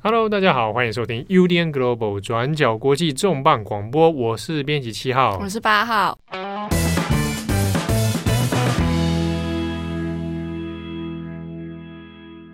[0.00, 6.16] Hello，大家好，欢迎收听 UDN Global 转角国际重磅广播，我是编辑七号，我是八号。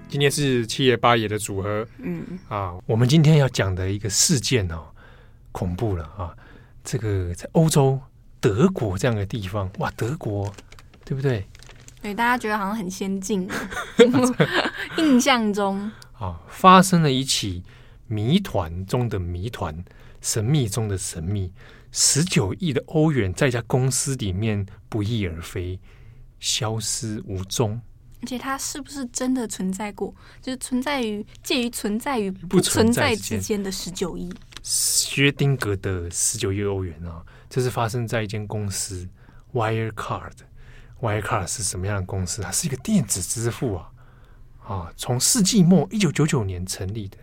[0.08, 4.82] 今天是七爷八爷的组合，嗯啊，我们今天要讲的一个事件哦，
[5.52, 6.34] 恐怖了啊！
[6.82, 8.00] 这个在欧洲
[8.40, 10.50] 德国这样的地方，哇，德国
[11.04, 11.44] 对不对？
[12.04, 13.48] 对，大家觉得好像很先进，
[14.98, 15.90] 印象中。
[16.18, 17.64] 啊，发生了一起
[18.06, 19.82] 谜团中的谜团，
[20.20, 21.50] 神秘中的神秘，
[21.90, 25.80] 十九亿的欧元在一家公司里面不翼而飞，
[26.38, 27.80] 消失无踪。
[28.20, 30.14] 而且它是不是真的存在过？
[30.42, 34.30] 就是存在于介于存在与不存在之间的十九亿。
[34.62, 39.08] 薛丁格的十九亿欧元啊，这是发生在一间公司
[39.54, 40.32] Wirecard。
[41.04, 42.40] Y CAR 是什么样的公司？
[42.40, 43.90] 它是一个电子支付啊。
[44.66, 47.18] 啊，从世纪末一九九九年成立的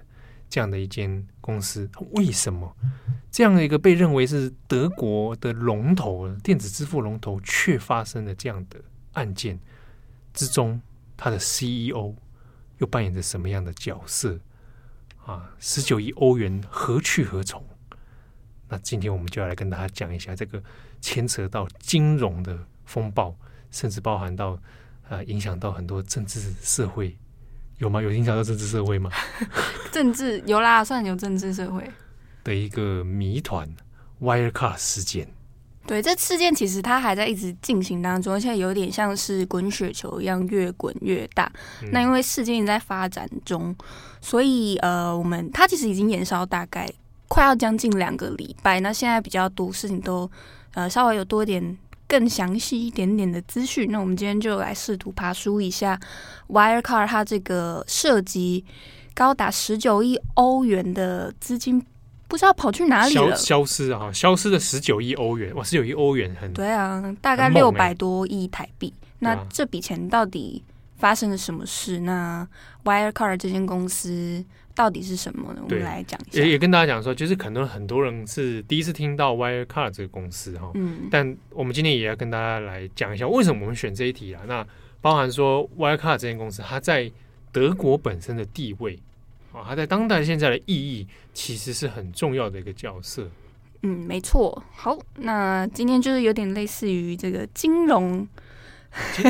[0.48, 2.76] 这样的一间公司，为什么
[3.32, 8.80] 这样的一个被认为是德国的龙头电子支付龙头，却发生了这样的
[9.14, 9.60] 案件
[10.32, 10.80] 之中，
[11.18, 12.14] 他的 CEO
[12.78, 14.40] 又扮演着什么样的角色？
[15.26, 17.66] 啊，十九亿欧元何去何从？
[18.70, 20.62] 那今天我们就要来跟大家讲一下这个
[21.02, 23.36] 牵扯到金融的风暴，
[23.72, 24.58] 甚至包含到
[25.10, 27.18] 呃，影响到很多政治社会。
[27.80, 28.00] 有吗？
[28.00, 29.10] 有影响到政治社会吗？
[29.92, 31.84] 政治有啦，算有政治社会
[32.44, 33.68] 的一个谜团
[34.22, 35.28] Wirecard 事件。
[35.88, 41.52] 对，这事件其实它还在一直进行当中，而且有点像是滚雪球一样越滚越大。
[41.82, 43.76] 嗯、那因为事件在发展中，
[44.22, 46.88] 所以呃，我们它其实已经延烧大概
[47.28, 48.80] 快要将近两个礼拜。
[48.80, 50.30] 那现在比较多事情都
[50.76, 51.76] 呃稍微有多一点。
[52.12, 55.98] 更详细一点点的资讯，那我们今天就来试图爬梳一下
[56.50, 58.66] Wirecard 它这个涉及
[59.14, 61.82] 高达十九亿欧元的资金，
[62.28, 68.94] 不知道跑去哪里了，消失啊，消失的十九亿欧元，哇，十九亿欧元很对啊，大概六百多亿台币。
[69.00, 70.62] 欸、那这笔钱到底
[71.02, 72.00] 发生了什么事？
[72.00, 72.48] 那
[72.86, 74.46] Wirecard 这间公司。
[74.74, 75.62] 到底是什么呢？
[75.62, 76.42] 我们来讲一下。
[76.42, 84.42] 也也跟大家讲说，就是可能很多人是第一次听到 Wirecard 这个公司哈，嗯，但我们今天也要跟大家来讲一下，为什么我们选这一题啊？
[84.48, 84.66] 那
[85.02, 87.12] 包含说 Wirecard 这间公司，它在
[87.52, 88.98] 德国本身的地位
[89.52, 93.30] 啊，它在当代现在的意义，其实是很重要的一个角色。
[93.82, 94.64] 嗯，没错。
[94.74, 98.26] 好，那今天就是有点类似于这个金融，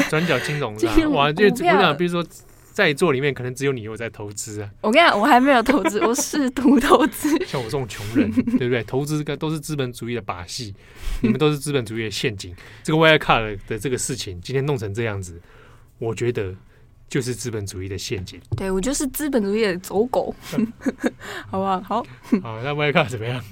[0.09, 0.93] 转角金融 是吧？
[1.09, 2.25] 哇，就我讲，比如说。
[2.73, 4.69] 在座里面可能只有你有在投资啊！
[4.79, 7.27] 我跟你讲，我还没有投资，我试图投资。
[7.45, 8.81] 像我这种穷人， 对不对？
[8.85, 10.73] 投资都是资本主义的把戏，
[11.19, 12.55] 你们都是资本主义的陷阱。
[12.81, 15.39] 这个 Wirecard 的这个事情今天弄成这样子，
[15.99, 16.55] 我觉得
[17.09, 18.39] 就是资本主义的陷阱。
[18.55, 20.33] 对，我就是资本主义的走狗，
[21.51, 21.81] 好不好？
[21.81, 22.03] 好，
[22.41, 23.43] 好，那 Wirecard 怎么样？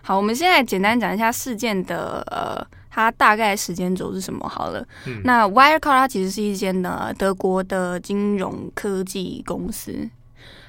[0.00, 2.66] 好，我们现在简单讲一下事件的呃。
[2.94, 4.46] 它大概时间轴是什么？
[4.46, 10.06] 好了，嗯、那 Wirecard 它其实是一间呢德国的金融科技公司，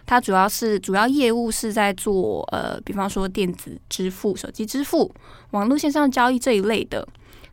[0.05, 5.13] 它主要是主要业务是在做呃，比方说电子支付、手机支付、
[5.51, 7.05] 网络线上交易这一类的。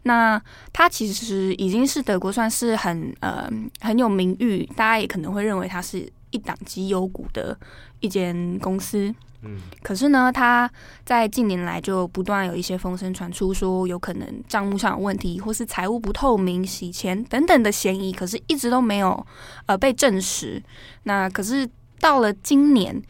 [0.04, 0.40] 那
[0.72, 3.50] 它其实已经是德国算是很呃
[3.80, 7.58] 很有名誉，大家也可能会认为它是一档绩优股的
[7.98, 9.12] 一间公司。
[9.42, 10.70] 嗯，可是呢，他
[11.02, 19.26] 在近年来就不断有一些风声传出，说有可能账目上有问题，或是财务不透明、洗钱等等的嫌疑，可是一直都没有
[19.64, 20.62] 呃被证实。
[21.04, 21.66] 那可是
[21.98, 23.02] 到了今年，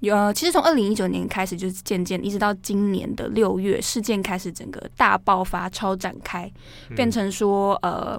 [0.00, 6.50] 呃，其实从二零一九年开始，就是渐渐一直到今年的六月，事件开始整个大爆发、超展开，
[6.96, 8.18] 变成说呃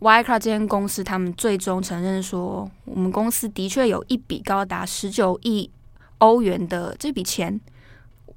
[0.00, 5.70] ，Wirecard 这间公司他们最终承认说，我们公司的确有一笔高达十九亿。
[6.18, 7.60] 欧元的这笔钱，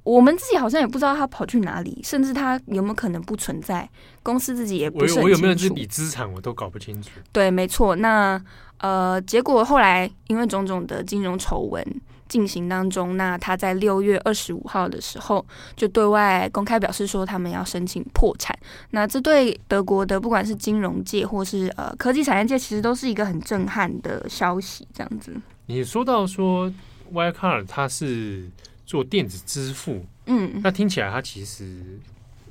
[0.04, 3.88] 我们自己好像也不知道他跑去哪里，甚至他有没有可能不存在，
[4.22, 5.20] 公司自己也不是很清楚。
[5.20, 7.10] 我，我有没有这笔资产，我都搞不清楚。
[7.30, 7.94] 对，没错。
[7.94, 8.42] 那
[8.78, 11.84] 呃，结果后来因为种种的金融丑闻
[12.28, 15.44] 进行当中，那他在六月二十五号的时候
[15.76, 18.58] 就对外公开表示说，他们要申请破产。
[18.90, 24.84] 那这对德国的不管是金融界或是呃科技产业界，其实都是一个很震撼的消息。
[24.92, 25.32] 这样子，
[25.66, 26.72] 你说到说。
[27.12, 28.44] Wirecard 它是
[28.86, 31.98] 做电子支付，嗯，那听起来它其实，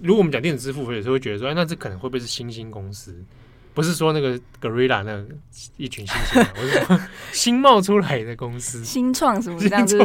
[0.01, 3.15] 如果我们讲电子支付，有时候会觉得说，哎，那这可能会不会是新兴公司？
[3.73, 5.23] 不是说那个 Gorilla 那
[5.77, 6.99] 一群新兴，我是说
[7.31, 9.97] 新冒出来的公司， 新创什么 这样子？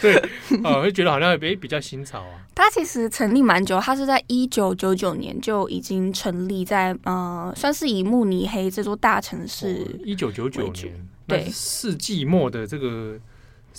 [0.00, 0.16] 对，
[0.64, 2.42] 哦，会觉得好像比比较新潮啊。
[2.52, 11.08] 它其实成立蛮久，它是在一九九九年就已经成立在呃，算是以慕尼黑这座大城市，一九九九年。
[11.26, 13.18] 对，世纪末的这个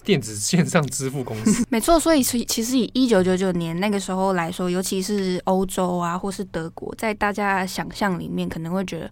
[0.04, 1.66] 电子线上支付公司。
[1.70, 9.12] 没错，所以其其实以一九九九年那个时候来说，尤其是欧洲啊，或是德国，在大家想象里面，可能会觉得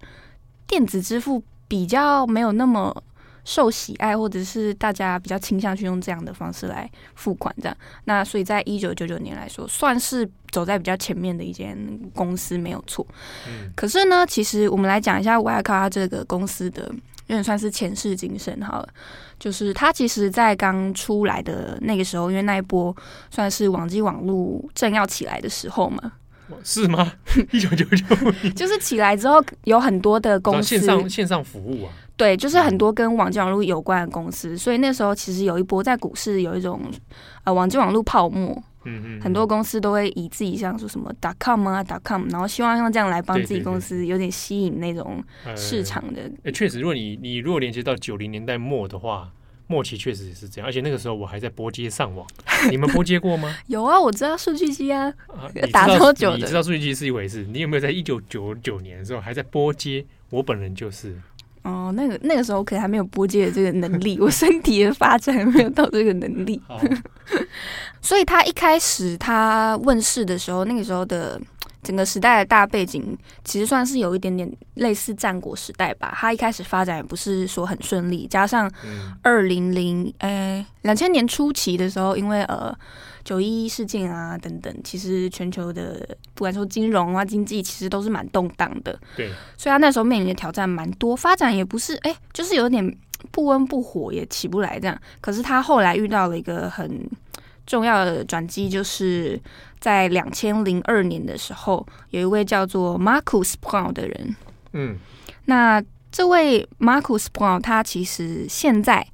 [0.68, 3.04] 电子支付比较没有那么。
[3.46, 7.78] 受喜爱，或者是大家比较倾向去用这样的方式来付款，这样。
[8.06, 11.78] 那所以在一九九九年来说，算是走在比较前面的一间
[12.16, 13.06] 公司，没有错。
[13.46, 13.70] 嗯。
[13.76, 16.90] 可是呢，其实我们来讲一下 Wirecard 这个公司的，
[17.28, 18.88] 有点算是前世今生好了。
[19.40, 22.96] 就是他其实，在刚出来的那个时候，因为那一波
[23.30, 26.14] 算是网际网络正要起来的时候嘛。
[26.64, 27.12] 是吗？
[27.52, 31.92] 一九九九年就是起来之后，有很多的公司线上线上服务啊。
[32.16, 36.80] 对，就是很多跟网际网络有关的公司，所以那时候其实有一波在股市有一种
[37.44, 45.24] 呃网际网络泡沫，嗯嗯，很多公司都会以自己像说什么 .com 啊 .com，然后希望用这样来帮自己公司有点吸引那种
[45.56, 46.30] 市场的。
[46.44, 49.32] 哎，确实，如果你你如果连接到九零年代末的话，
[49.68, 52.28] 末期确实也是这样，而且那个时候我还在拨接上网，
[52.70, 53.56] 你们拨接过吗？
[53.68, 55.12] 有啊，我知道数据机啊，
[55.72, 56.38] 打多久的？
[56.38, 60.06] 你知道数据机是一回事，你有没有在一九九九年的时候还在拨接？
[60.30, 61.16] 我本人就是。
[61.64, 66.62] 哦，那个那个时候可能还没有播接的这个能力， 我身体的发展还没有到这个能力，
[68.02, 71.40] 所以他一开始他问世的时候，那个时候的
[71.84, 76.14] 整个时代的大背景其实算是有一点点类似战国时代吧。
[76.18, 78.72] 它一开始发展也不是说很顺利，加上
[79.22, 82.76] 二零零诶两千年初期的时候，因为呃。
[83.24, 89.00] 九一一事件啊，等等，其实全球的不管说金融啊、经济，其实都是蛮动荡的。
[89.16, 92.86] 对，所以他那时候面临的挑战蛮多，发展也不是哎、欸，就是有点
[93.32, 95.02] 不温不火，也起不来这样。
[95.22, 97.10] 可是他后来遇到了一个很
[97.66, 99.40] 重要的转机，就是
[99.84, 104.36] 在两千零二年的时候，有一位叫做 Marcus Braun 的人。
[104.72, 104.96] 嗯，
[105.44, 109.06] 那这位 Marcus Braun 他其实现在，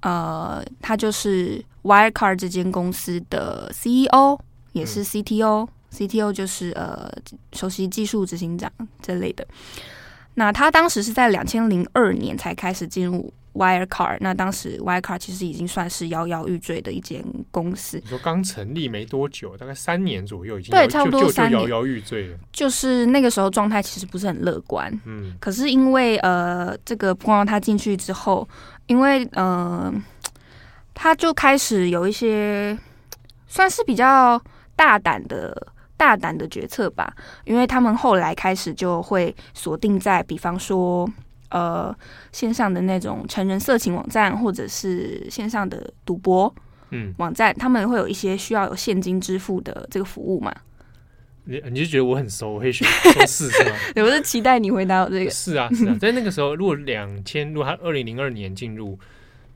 [0.00, 1.64] 呃，他就是。
[1.86, 4.36] Wirecard 这间公司的 CEO
[4.72, 7.08] 也是 CTO，嗯，CTO 就是呃
[7.52, 8.68] 首席技术执行长
[9.00, 9.46] 这类的。
[10.36, 17.98] 那他当时是在两千零二年才开始进入 Wirecard，那当时 Wirecard 其实已经算是摇摇欲坠的一间公司。
[18.04, 22.38] 你说刚成立没多久，大概三年左右，已经对，差不多三年摇摇欲坠了。
[22.52, 24.92] 就是那个时候状态其实不是很乐观。
[25.04, 28.48] 嗯，可是因为呃这个不光他进去之后，
[28.86, 29.92] 因为呃。
[30.98, 32.74] 他就开始有一些
[33.46, 34.42] 算是比较
[34.74, 35.54] 大胆的
[35.96, 37.14] 大胆的决策吧，
[37.44, 41.08] 因为他们后来开始就会锁定在，比方说
[41.50, 41.94] 呃
[42.32, 46.54] 线上的那种成人色情网站，或者是线上的赌博
[46.90, 50.54] 嗯网站，他们会有一些需要有现金支付的这个服务嘛？
[51.44, 52.86] 你你就觉得我很熟，我会 说
[53.26, 53.76] 是是吗？
[54.02, 55.30] 我是期待你回答我这个。
[55.30, 58.98] 是啊是啊， 在那个时候，如果两千，如果他二零零二年进入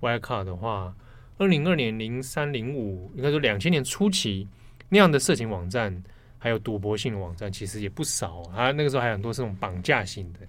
[0.01, 0.95] Wirecard 的话。
[1.39, 4.47] 二零二年零三零五，应该说两千年初期
[4.91, 6.05] 那样的色情网站，
[6.41, 8.43] 还有赌博性的网站，其实也不少。
[8.53, 10.41] 啊，那个时候还有很多这种绑架型的，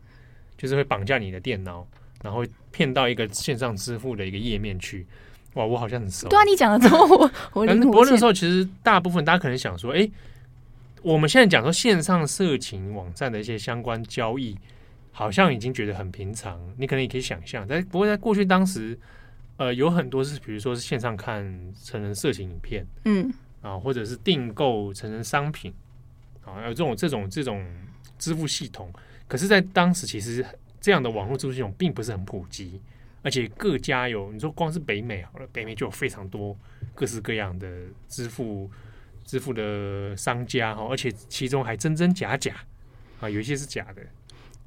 [0.57, 1.85] 就是会绑架你的电脑，
[2.23, 5.05] 然后骗到一个线上支付的一个页面去。
[5.53, 6.27] 哇，我好像很熟。
[6.29, 7.67] 对啊，你讲的之后我我。
[7.67, 10.11] 不过那时候其实大部分大家可能想说，哎、欸，
[11.03, 14.57] 我们现在讲说线上色情网站的一些相关交易，
[15.11, 16.59] 好像已经觉得很平常。
[16.77, 18.97] 你可能也可以想象，但不过在过去当时。
[19.57, 21.43] 呃，有很多是，比如说是线上看
[21.83, 25.71] 成人色情影片，嗯，啊，或者是订购成人商品，
[26.45, 27.65] 啊，有这种这种这种
[28.17, 28.91] 支付系统。
[29.27, 30.45] 可是，在当时，其实
[30.79, 32.81] 这样的网络支付系统并不是很普及，
[33.21, 36.55] 而且各家有，你说光是北美好了，北美就有非常多
[36.93, 37.67] 各式各样的
[38.07, 38.69] 支付
[39.23, 42.53] 支付的商家哈，而且其中还真真假假
[43.19, 44.01] 啊，有一些是假的。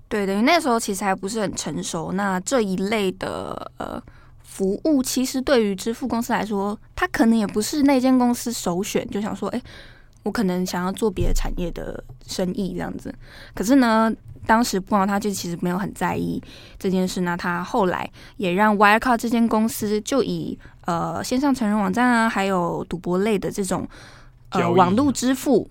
[0.08, 4.02] 对，等于那时候其实还不是很成熟，那这一类的呃。
[4.46, 9.60] 服务其实对于支付公司来说，他可能也不是那间公司首选，就想说，哎，
[10.24, 13.14] 我可能想要做别的产业的生意这样子。
[13.54, 14.12] 可是呢，
[14.44, 16.42] 当时不光他就其实没有很在意
[16.78, 23.88] 这件事，呢他后来也让 Wirecard 这间公司就以呃线上成人网站啊，还有赌博类的这种。
[24.54, 25.68] 呃，网络支付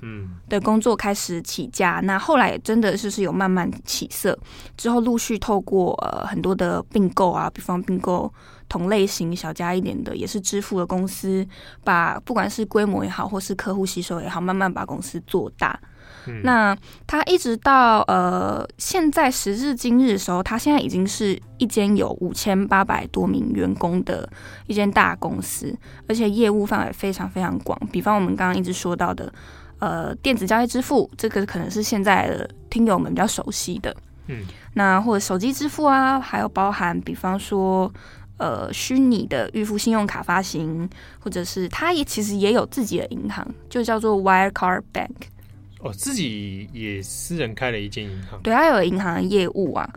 [0.49, 4.37] 的工作开始起家，嗯、那后来真的就是有慢慢起色，
[4.77, 8.31] 之后陆续透过呃很多的并购啊，比方并购
[8.67, 11.45] 同类型小家一点的，也是支付的公司，
[11.83, 15.79] 把不管是规模也好，或是客户吸收也好，慢慢把公司做大。
[16.27, 24.29] 嗯、那他一直到呃现在时至今日的时候，他现在已经是一间有五千八百多名员工的
[24.67, 25.75] 一间大公司，
[26.07, 27.77] 而且业务范围非常非常广。
[27.91, 29.31] 比方我们刚刚一直说到的，
[29.79, 33.95] 呃，电子交易支付，这个可能是现在的听友们比较熟悉的。
[34.27, 34.43] 嗯，
[34.75, 37.91] 那或者手机支付啊，还有包含比方说
[38.37, 40.89] 呃虚拟的预付信用卡发行，
[41.19, 45.09] 或者是他也其实也有自己的银行，就叫做 Wirecard Bank。
[45.83, 49.87] 哦，自己也私人开了一间银行，对，他有银行的业务啊。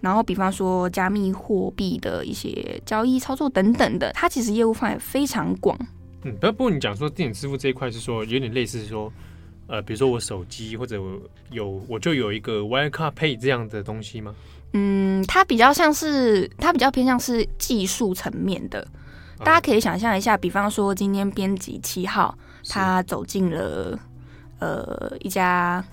[0.00, 5.78] 然后，比方说加密货币的一些交易操作等等的，它其实业务范围非常广。
[6.24, 9.10] 嗯，不过你讲说电子支付这一块是说有点类似说，
[9.66, 11.18] 呃，比如说我手机或者我
[11.50, 14.34] 有我就有一个 Wirecard Pay 这样的东西吗？
[14.74, 18.86] 嗯，它比较像是它比较偏向是技术层面的。
[19.38, 22.36] 大家可以想象一下，比方说今天编辑七号
[22.68, 23.98] 他走进了
[24.58, 25.84] 呃一家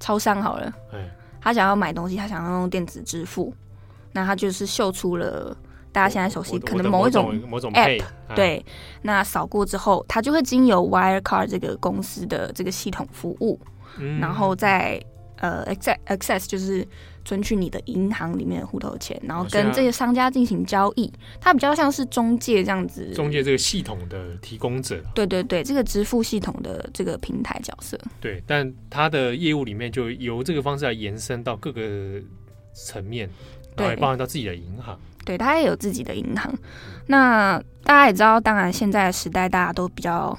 [0.00, 1.10] 超商好了，哎。
[1.40, 3.54] 他想要买东西，他想要用电子支付，
[4.12, 5.56] 那他就是秀出了
[5.92, 7.32] 大家现在熟悉可能某一种
[7.74, 8.02] app，
[8.34, 8.62] 对，
[9.02, 13.58] 那扫过之后，他就会经由 Wirecard 这个公司的这个系统服务，
[13.98, 15.00] 嗯、然后再
[15.36, 16.86] 呃 access access 就是。
[17.28, 23.12] 存取你的银行里面的户头钱，然后跟这些商家进行交易，它比较像是中介这样子。
[23.12, 24.98] 中介这个系统的提供者。
[25.14, 28.00] 对对对，这个支付系统的这个平台角色。
[28.18, 31.82] 对，但它的业务里面就由这个方式来延伸到各个
[32.72, 33.28] 层面，
[33.76, 34.98] 然后也包含到自己的银行。
[35.26, 36.50] 对，它也有自己的银行。
[37.08, 40.34] 那大家也知道，当然现在的时代大家都比较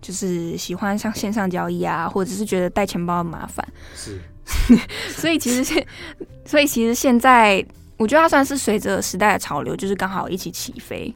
[0.00, 3.62] 就是喜欢像线上交易啊，或者是觉得带钱包很麻烦。
[3.94, 4.18] 是。
[5.08, 5.86] 所以其实现，
[6.44, 7.64] 所以其实现在，
[7.96, 11.14] 我觉得它算是随着时代的潮流，就是刚好一起起飞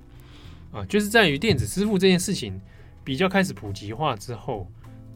[0.73, 0.85] 啊。
[0.87, 2.61] 就是在于电子支付这件事情
[3.03, 4.67] 比较开始普及化之后，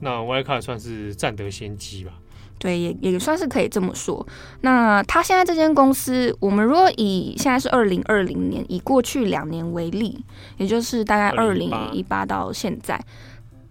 [0.01, 2.13] 那 Wirecard 算是占得先机吧。
[2.59, 4.27] 对，也也算是可以这么说。
[4.63, 10.25] 那他现在这间公司，我们如果以现在是二零二零年，以过去两年为例，
[10.57, 12.99] 也就是大概二零一八到现在。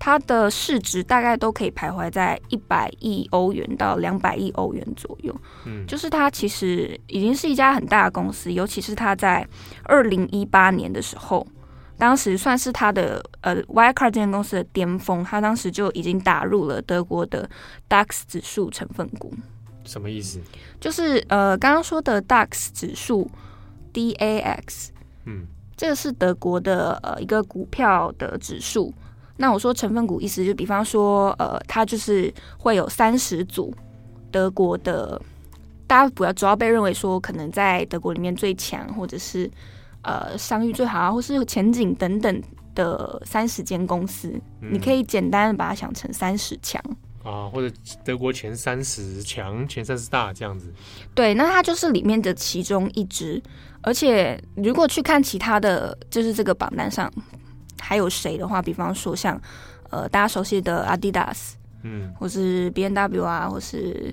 [0.06, 5.36] 它的市值大概都可以徘徊在一百亿欧元到两百亿欧元左右，
[5.66, 9.44] 嗯，就是它其实已经是一家很大的公司，尤其是它在
[9.82, 11.48] 二零一八年的时候，
[11.98, 17.50] 当时算是它的呃 Wirecard 这间公司的巅峰，它当时就已经打入了德国的
[17.90, 19.34] DAX 指数成分股。
[19.86, 20.40] 什么意思？
[20.80, 23.28] 就是呃刚刚说的 DAX 指数
[23.92, 24.90] DAX，
[25.26, 28.94] 嗯，这个是德国的呃一个股票的指数。
[29.38, 33.74] 那我说成分股意思就比方说，呃，它就是会有三十组
[34.32, 35.22] 德国的，
[35.86, 39.51] 大家不要主要被认为说可能在德国里面最强，或者是
[40.04, 42.42] 呃商誉最好啊，或是前景等等
[42.75, 44.30] 的三十间公司，
[44.62, 46.82] 嗯，你可以简单的把它想成三十强
[47.22, 47.75] 啊，或者
[48.06, 50.72] 德国前三十强、前三十大这样子。
[51.13, 53.44] 对，那它就是里面的其中一支，
[53.82, 57.12] 而且如果去看其他的就是这个榜单上。
[57.88, 59.39] 还有谁的话，比方说像，
[59.92, 64.12] 呃，大家熟悉的 Adidas，嗯，或是 B N W 啊，或是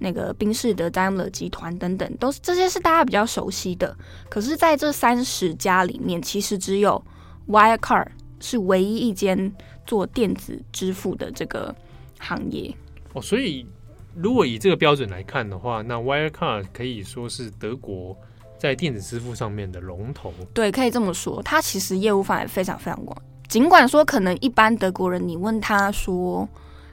[0.00, 3.96] 那个宾士的 Daimler 集团等等，都是这些是大家比较熟悉的。
[4.28, 7.00] 可是，在这三十家里面，其实只有
[7.46, 8.08] Wirecard
[8.40, 9.54] 是唯一一间
[9.86, 11.72] 做电子支付的这个
[12.18, 12.74] 行业。
[13.12, 13.64] 哦，所以
[14.16, 18.16] 如果以这个标准来看的话，那 Wirecard 可以说是德国。
[18.58, 21.42] 在电子支付上面的龙头，对，可以这么说。
[21.42, 23.16] 它其实业务范围非常非常广。
[23.48, 26.48] 尽管说，可能一般德国人，你问他说，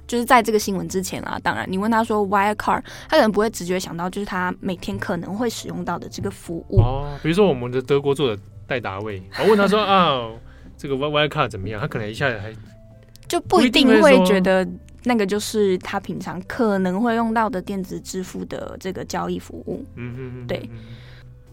[0.06, 6.80] 就是在这个新闻之前啊，当然，你问他说 Wirecard，他可能不会直觉想到，就是他每天可能会使用到的这个服务。
[6.80, 10.30] 哦，比如说我们的德国做的戴达卫，我问他说 啊，
[10.78, 11.82] 这个 Wirecard 怎么样？
[11.82, 12.54] 他可能一下子还
[13.28, 14.68] 就不一定会觉得
[15.06, 19.84] 那个就是他平常可能会用到的电子支付的这个交易服务。
[19.96, 20.70] 嗯嗯嗯，对。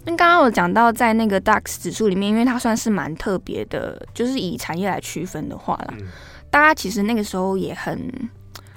[0.05, 6.07] 那刚刚我讲到，在那个 DAX 指数里面，因为它算是蛮特别的，就是以产业来区分的话啦，嗯、
[6.51, 8.11] 大家其实那个时候也很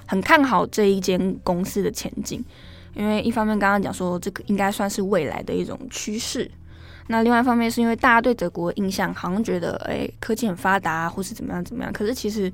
[0.06, 2.44] 很看好这一间公司的前景，
[2.94, 6.48] 因为一方面刚刚讲说这个应该算是未来的一种趋势，
[7.06, 12.52] 那另外一方面是因为大家对德国的印象好像觉得，哎、欸，科技很发达或是怎么样怎么样，可是其实，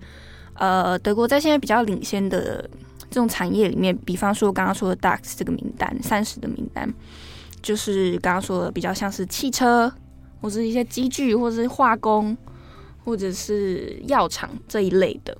[0.54, 2.62] 呃，德国在现在比较领先的
[3.10, 6.88] 这种产业里面，比方说刚刚说的 DAX 这个名单，三十的名单。
[7.62, 9.92] 就是刚刚说的，比较像是汽车，
[10.40, 12.36] 或者一些机具，或者是化工，
[13.04, 15.36] 或者是药厂这一类的。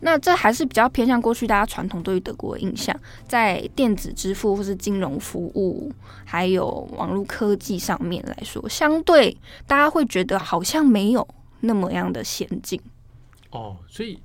[0.00, 2.94] 那这还是比较偏向过去大家传统对于德国的印象，
[3.26, 5.90] 在电子支付或是金融服务，
[6.24, 9.34] 还有网络科技上面来说，相对
[9.66, 11.26] 大家会觉得好像没有
[11.60, 12.78] 那么样的先进。
[13.50, 14.18] 哦，所以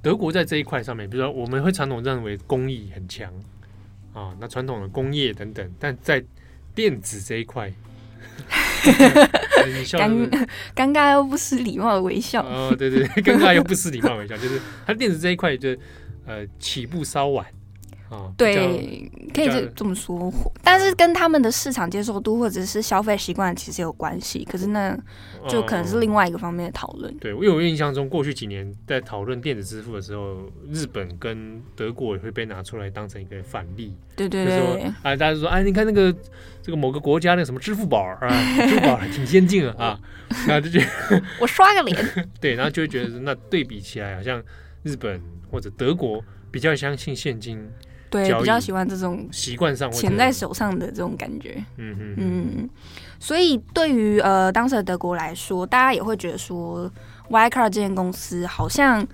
[0.00, 3.30] 德国在这一块上面，比如说我们会传统认为工艺很强
[4.14, 6.24] 啊，那传统的工业等等，但在
[6.74, 7.72] 电子这一块，
[8.84, 12.42] 尴尴尬又不失礼貌的微笑。
[12.44, 15.70] 哦，对对对，尴尬又不失礼貌的微笑，就是它电子这一块就
[16.26, 17.46] 呃起步稍晚
[18.10, 20.32] 啊，对，可以这这么说。
[20.62, 24.44] 但是跟他们的市场接受度或者是消费习惯其实有关系。
[24.44, 24.96] 可是那
[25.48, 27.12] 就可能是另外一个方面的讨论。
[27.18, 30.38] 对，因为我印象中过去几年在讨论电子支付的时候，
[30.70, 33.94] 日本跟德国也会被拿出来当成一个反例。
[34.14, 36.14] 对对对，说啊，大家说，哎，你看那个
[36.62, 39.98] 这个某个国家那个什么支付宝啊，支付宝还挺先进啊，
[40.46, 42.06] 然后就觉得 我刷个脸，
[42.40, 44.40] 对，然后就会觉得那对比起来，好像
[44.82, 45.20] 日本
[45.50, 47.66] 或者德国比较相信现金。
[48.22, 51.56] 对，比较喜欢这种习惯上钱在手上的这种感觉。
[51.76, 52.70] 嗯嗯嗯，
[53.18, 56.88] 所以对于呃当时的德国来说，大家也会觉得说
[57.28, 59.04] ，Wirecard 这间公司好像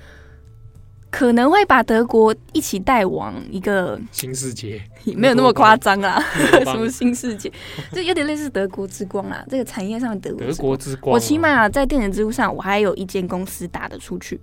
[1.11, 4.83] 可能会把德国一起带往一个新世界，
[5.17, 6.23] 没有那么夸张 啦。
[6.65, 7.51] 什么新世界？
[7.93, 9.43] 就有点类似德国之光啊。
[9.49, 14.39] 这个产业上的德国德国之光，我起码在电子支付上，我还有一间公司打得出去。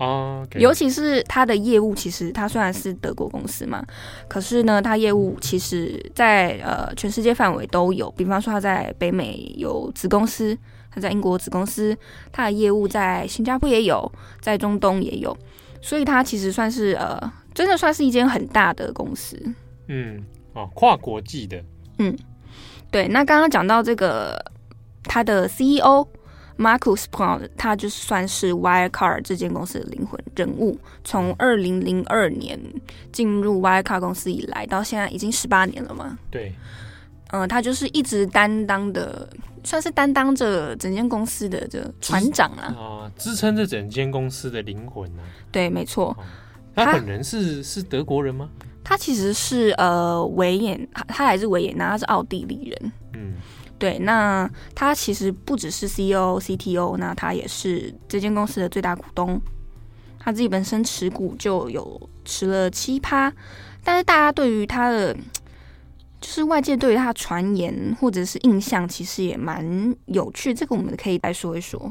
[0.00, 0.58] 哦，okay.
[0.58, 3.84] 尤其是它的业务，其实它虽然是德国公司嘛，
[4.28, 8.10] 可是呢，它业务其实在呃全世界范围都有。
[8.12, 10.56] 比方说，它在北美有子公司，
[10.90, 11.94] 它在英国子公司，
[12.32, 15.36] 它的业务在新加坡也有，在中东也有，
[15.82, 17.20] 所以它其实算是呃，
[17.52, 19.38] 真的算是一间很大的公司。
[19.88, 21.62] 嗯，哦，跨国际的。
[21.98, 22.16] 嗯，
[22.90, 23.06] 对。
[23.08, 24.42] 那刚刚讲到这个，
[25.02, 26.08] 它的 CEO。
[26.60, 30.78] Markus Braun，他就算是 Wirecard 这间公司的灵魂人物。
[31.02, 32.60] 从二零零二年
[33.10, 36.18] 进入 Wirecard 公司以来，到现在已经十八年了嘛？
[36.30, 36.52] 对。
[37.32, 39.26] 嗯、呃，他就是一直担当的，
[39.64, 42.76] 算是担当着整间公司的这船长啊。
[42.76, 45.48] 啊，支撑着整间公司的灵魂呢、啊？
[45.50, 46.16] 对，没错、哦。
[46.74, 48.50] 他本人是是德国人吗？
[48.84, 52.92] 他其实是呃维也，他还是维也纳，他是奥地利人。
[53.14, 53.34] 嗯。
[53.80, 59.40] 对，那他其实不只是 CEO、CTO，那他也是这间公司的最大股东。
[60.18, 63.32] 他自己本身持股就有持了七趴，
[63.82, 65.14] 但是大家对于他的，
[66.20, 70.52] 就是外界对于他的传言或者是印象，其实也蛮有趣。
[70.52, 71.90] 这个我们可以来说一说。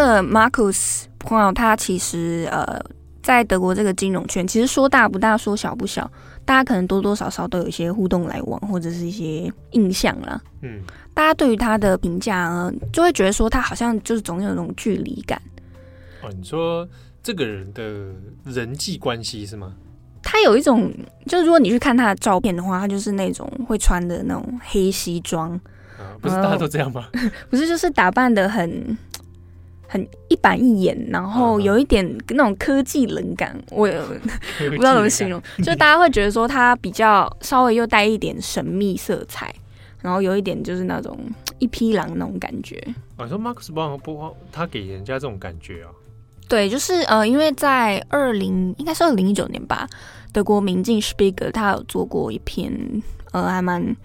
[0.00, 2.80] 个 Marcus Braun 他其实呃，
[3.22, 6.10] 在德国这个金融圈，其实说大不大，说小不小，
[6.44, 10.40] 大家可能多多少少都有一些互动来往，或者是一些印象啦。
[10.62, 10.80] 嗯，
[11.14, 15.40] 大家对于他的评价呢，就会觉得说他好像就是总有那种距离感。
[16.22, 16.88] 哦，你说
[17.22, 17.82] 这个人的
[18.44, 19.74] 人际关系是吗？
[20.22, 20.92] 他有一种，
[21.26, 25.52] 就是如果你去看他的照片的话，他就是那种会穿的那种黑西装。
[25.98, 27.08] 啊，不是大家都这样吗？
[27.50, 28.96] 不是，就是打扮的很。
[29.90, 33.98] 很一板一眼，然后有一点那种科技冷感，我也
[34.68, 39.52] 不知道怎么形容， 就大家会觉得说他比较稍微又带一点神秘色彩，
[40.02, 41.18] 然后有一点就是那种
[41.58, 42.76] 一匹狼那种感觉。
[43.16, 45.88] 啊，说 Markus Braun 不，他给人家这种感觉啊？
[46.46, 49.88] 对，就是呃，因为在二零应该是二零一九年吧，
[50.34, 52.70] 德国明镜 Spiegel 他有做过一篇
[53.32, 53.96] 呃，还蛮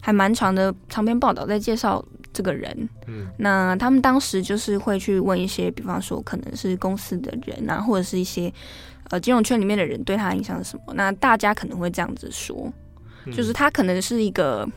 [0.00, 2.04] 还蛮长的长篇报道，在介绍。
[2.34, 8.52] 这个人，嗯，那他们当时就是会去问一些，比方说可能是公司的人啊，或者是一些
[9.10, 10.92] 呃金融圈里面的人对他的印象是什么？
[10.94, 12.70] 那大家可能会这样子说，
[13.32, 14.68] 就是他可能是一个，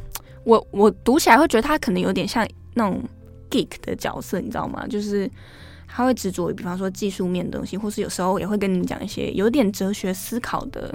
[0.46, 3.04] 我我读起来会觉得他可能有点像那种
[3.50, 4.86] geek 的角色，你知道吗？
[4.88, 5.30] 就是
[5.88, 10.94] 他会执着于比方说技术面的东西，或是有时候也会跟你讲一些有点哲学思考的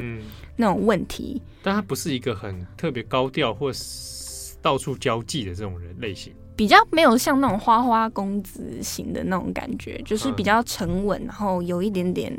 [0.57, 1.43] 那种问题。
[1.63, 6.33] 但他不是一个很特别高调或是到处交际的这种人类型。
[6.63, 12.33] 比较没有像那种花花公子型的那种感觉，就是比较沉稳，然后有一点点，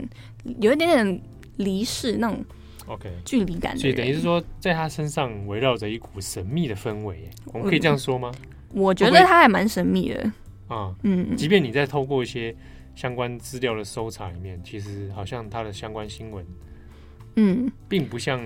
[0.61, 1.21] 有一点点
[1.57, 2.41] 离世那种
[2.87, 3.77] ，OK，距离感。
[3.77, 8.31] 所以等于是说，在他身上围绕着一股神秘的氛围，我们可以这样说吗？
[8.73, 10.31] 我觉得他还蛮神秘的
[10.69, 12.55] 啊，嗯，即便你在透过一些
[12.95, 16.45] 相关资料的搜查里面，其实好像他的相关新闻，
[17.35, 18.39] 嗯，并不像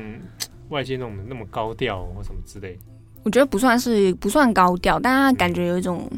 [0.70, 2.80] 外界那种那么高调或什么之类。
[3.28, 6.10] 我觉得不算是不算高调，但他感觉有一种，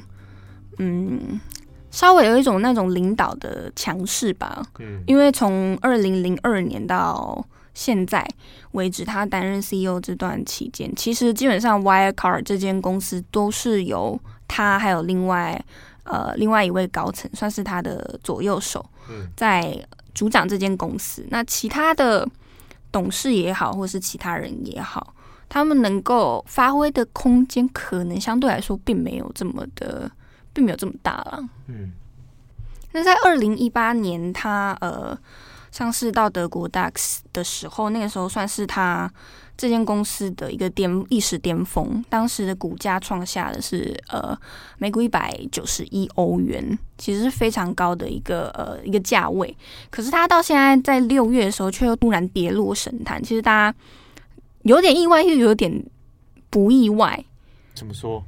[0.78, 1.42] 嗯，
[1.90, 4.62] 稍微有一种那种领导的强势吧。
[4.78, 7.44] 嗯，因为从二零零二年到
[7.74, 8.24] 现在
[8.74, 15.60] 为止，他担任 CEO 这段期间，其实基本上 Wirecard 这间公司都是由他还有另外
[16.04, 18.86] 呃另外一位高层，算是他的左右手，
[19.36, 21.26] 在主掌这间公司。
[21.32, 22.30] 那其他的
[22.92, 25.16] 董事也好，或是其他人也好。
[25.50, 30.10] 他们能够发挥的空间，可能相对来说并没有这么的，
[30.54, 31.44] 并没有这么大了。
[31.68, 31.92] 嗯，
[32.92, 35.18] 那在二零一八年，他呃
[35.72, 39.12] 上市到德国 DAX 的时候，那个时候算是他
[39.58, 44.38] 这间公司的一个巅历史巅峰，当时的股价创下的是呃
[44.78, 49.56] 每股一百九十一欧元，其实是非常高的一个呃一个价位。
[49.90, 53.78] 可是他到现在在六月的时候，却又突然跌落神坛，其实大家
[54.64, 55.84] 有点意外，又有点
[56.50, 57.24] 不意外。
[57.74, 58.24] 怎么说？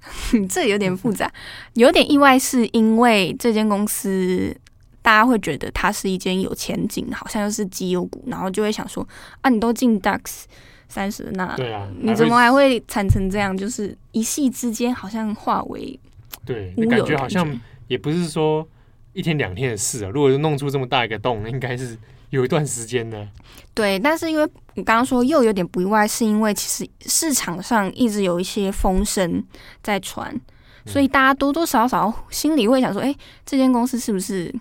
[0.48, 1.30] 这有点复杂，
[1.74, 4.56] 有点意外，是因为这间公司
[5.02, 9.06] 大家会觉得它是一间有前景，好像又是绩优股，然后就会想说
[9.40, 10.44] 啊，你都进 DAX
[10.88, 13.54] 三十，那对啊，你怎么还会产生这样？
[13.54, 15.98] 就是一夕之间好像化为
[16.46, 18.66] 对，感觉好像也不是说
[19.12, 20.10] 一天两天的事啊。
[20.14, 21.98] 如果是弄出这么大一个洞，应该是。
[22.30, 23.28] 有一段时间呢，
[23.74, 24.42] 对，但是因为
[24.74, 29.42] 我刚刚说又有点不意外，是因为其实市场上一直有一些风声
[29.82, 33.14] 在传，嗯、所以大家多多少少心里会想说，哎，
[33.46, 34.54] 这间公司是不是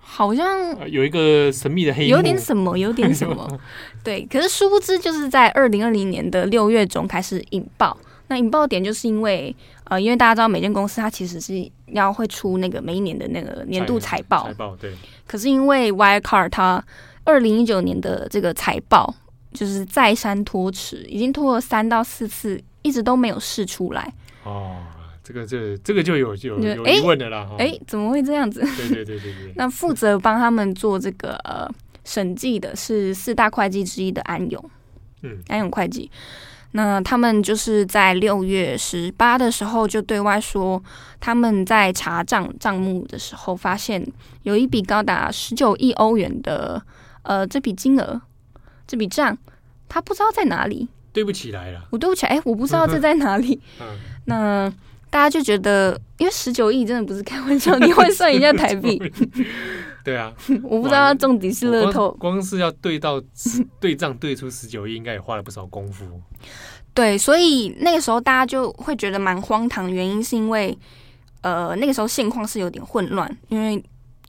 [0.00, 3.60] 好像有一个神秘的黑，有点什么，有点什么？
[4.02, 7.96] 对，可是殊不知就是在二零二零年的六月中开始引爆。
[8.28, 9.54] 那引爆点就是因为
[9.84, 14.94] 呃，因为大家知道每间公司它其实是要会出那个每一年的那个年度财报，财报对。
[15.26, 16.80] 可是因为 Wirecard 它
[17.24, 19.14] 二零一九年的这个财报
[19.52, 24.12] 就是再三拖迟，已经拖了三到四次，一直都没有试出来。
[24.44, 24.76] 哦，
[25.22, 27.48] 这个这这个就有就有有疑问的啦。
[27.58, 28.60] 哎，怎么会这样子？
[28.60, 29.52] 对对对对对。
[29.56, 31.68] 那负责帮他们做这个呃
[32.04, 34.70] 审计的是四大会计之一的安永，
[35.22, 36.10] 嗯，安永会计。
[36.72, 40.80] 那他们就是在六月十八的时候就对外说，
[41.18, 44.06] 他们在查账账目的时候发现
[44.44, 46.80] 有一笔高达十九亿欧元的。
[47.22, 48.20] 呃，这笔金额，
[48.86, 49.36] 这笔账，
[49.88, 53.60] 他不知道在哪里，对不起来了，我对不起，哎，我不知道这在哪里。
[53.78, 53.86] 嗯，
[54.24, 54.72] 那
[55.10, 59.00] 大家就觉得，因为十九亿真的不是开玩笑，你换算一下台币。
[60.02, 60.32] 对啊，
[60.64, 63.20] 我不知道他中底是乐透，光是要对到
[63.78, 66.06] 对账对出十九亿，应该也花了不少功夫。
[66.94, 70.76] 对，所以那个时候大家就会觉得蛮荒唐，原因是因为，
[71.42, 73.82] 呃，那个时候现况是有点混乱，因为。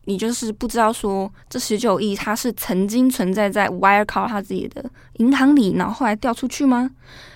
[0.06, 4.84] 你就是不知道说这十九亿它是曾经存在在 Wirecard 他自己的
[5.18, 6.90] 银行里，然后后来调出去吗？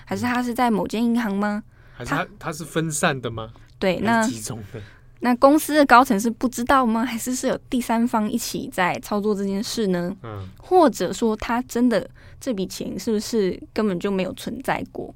[0.04, 1.62] 还是它是在某间银行吗？
[1.94, 3.52] 还是它它是分散的吗？
[3.78, 4.80] 对，那集中的。
[5.20, 7.04] 那公司的高层是不知道吗？
[7.04, 10.14] 还是是有第三方一起在操作这件事呢？
[10.22, 12.08] 嗯，或者说他真的
[12.40, 15.14] 这笔钱是不是根本就没有存在过？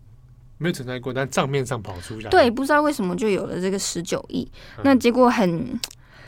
[0.59, 2.31] 没有存在过，但账面上跑出来。
[2.31, 4.51] 对，不知道为什么就有了这个十九亿。
[4.77, 5.79] 嗯，那结果很。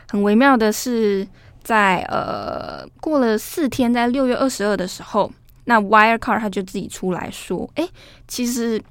[0.09, 1.25] 很微妙的是
[1.63, 5.31] 在，在呃过了四天，在六月二十二的时候，
[5.65, 7.87] 那 Wirecard 他就自己出来说：“哎，
[8.27, 8.81] 其实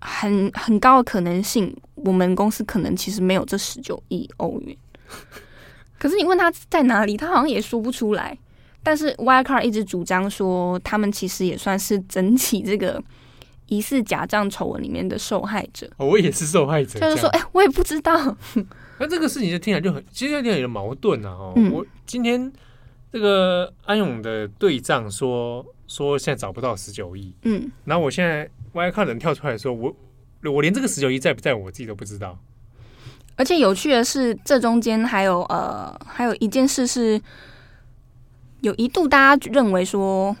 [0.00, 4.76] 很很高的可能性，我们公司可能其实没有这十九亿欧元。
[5.98, 8.38] 可是你问他在哪里，他好像也说不出来。
[8.82, 13.02] 但是 Wirecard 一直主张说，他们其实也算是整起这个
[13.66, 15.90] 疑似假账丑闻里面的受害者。
[15.98, 16.98] 哦，我也是受害者。
[16.98, 18.36] 就是说，哎，我也不知道。”
[19.00, 21.30] 那这个事情就听起来就很，其实有点有矛盾啊！
[21.30, 22.52] 哦、嗯，我今天
[23.10, 29.96] 这个安永的对账说说现在找不到十九亿，嗯，然后我现在 Wirecard 人跳出来说，我
[30.44, 32.38] 我连这个十九亿在不在我自己都不知道。
[33.36, 37.18] 而且有趣的是，这中间还有呃，还有一件事是，
[38.60, 40.36] 有一度大家认为说，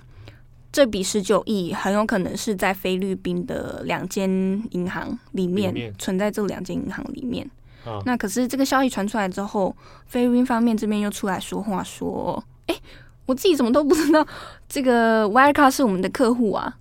[0.70, 4.28] 这笔十九亿很有可能是在菲律宾的两间
[4.72, 7.50] 银行里面存在这两间银行里面。
[7.84, 9.74] 哦、那可是这个消息传出来之后，
[10.06, 12.76] 菲律宾方面这边又出来说话说：“哎，
[13.26, 14.26] 我自己怎么都不知道
[14.68, 16.76] 这个 Wirecard 是我们的客户啊？”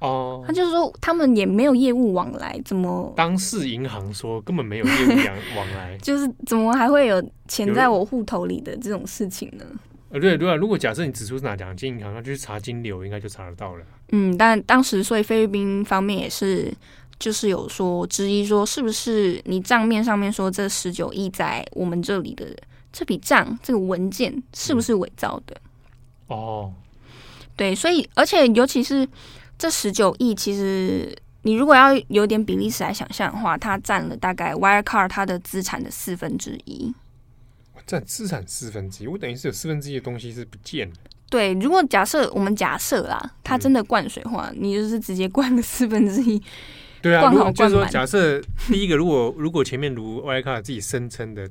[0.00, 3.12] 哦，他就是说他们也没有业务往来，怎么？
[3.16, 9.64] 当事银行说根本没有业务往来， 就是怎么还会有钱在我户头里的这种事情呢？
[10.10, 13.84] 呃，对对啊，如果假设你指出是哪两间银行，那就去查金流，应该就查得到了。
[14.12, 16.72] 嗯，但当时所以菲律宾方面也是。
[17.18, 22.46] 就是有说质疑说，是不是你账面上面说这十九亿在我们这里的
[22.92, 25.56] 这笔账这个文件是不是伪造的？
[26.28, 26.72] 嗯、哦，
[27.56, 29.08] 对，所以而且尤其是
[29.58, 36.94] 这十九亿，其实你如果要有点比例尺来想象的话，它占了大概 Wirecard 它的资产的四分之一。
[37.86, 40.98] 占资产四分之一，我等于是有四分之一的东西是不见的。
[41.30, 46.40] 对，如果假设我们假设啦，它真的灌水话，嗯、你就是直接灌了四分之一。
[47.00, 51.48] 对啊，如果就是说，假设 第一个，如果如果前面如 Wirecard 自己声称的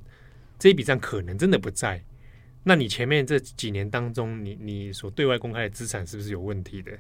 [0.60, 2.04] 这一笔账可能真的不在，
[2.64, 6.92] 那你前面这几年当中你，你你所对外公开的资产是不是有问题的？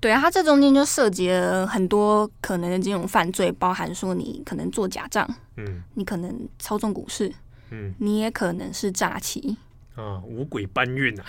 [0.00, 7.32] 对啊，它这中间就涉及了很多可能的金融犯罪，包含说你可能做假账，嗯，你可能操纵股市，
[7.70, 9.56] 嗯，你也可能是诈欺
[9.94, 11.24] 啊，五鬼搬运啊。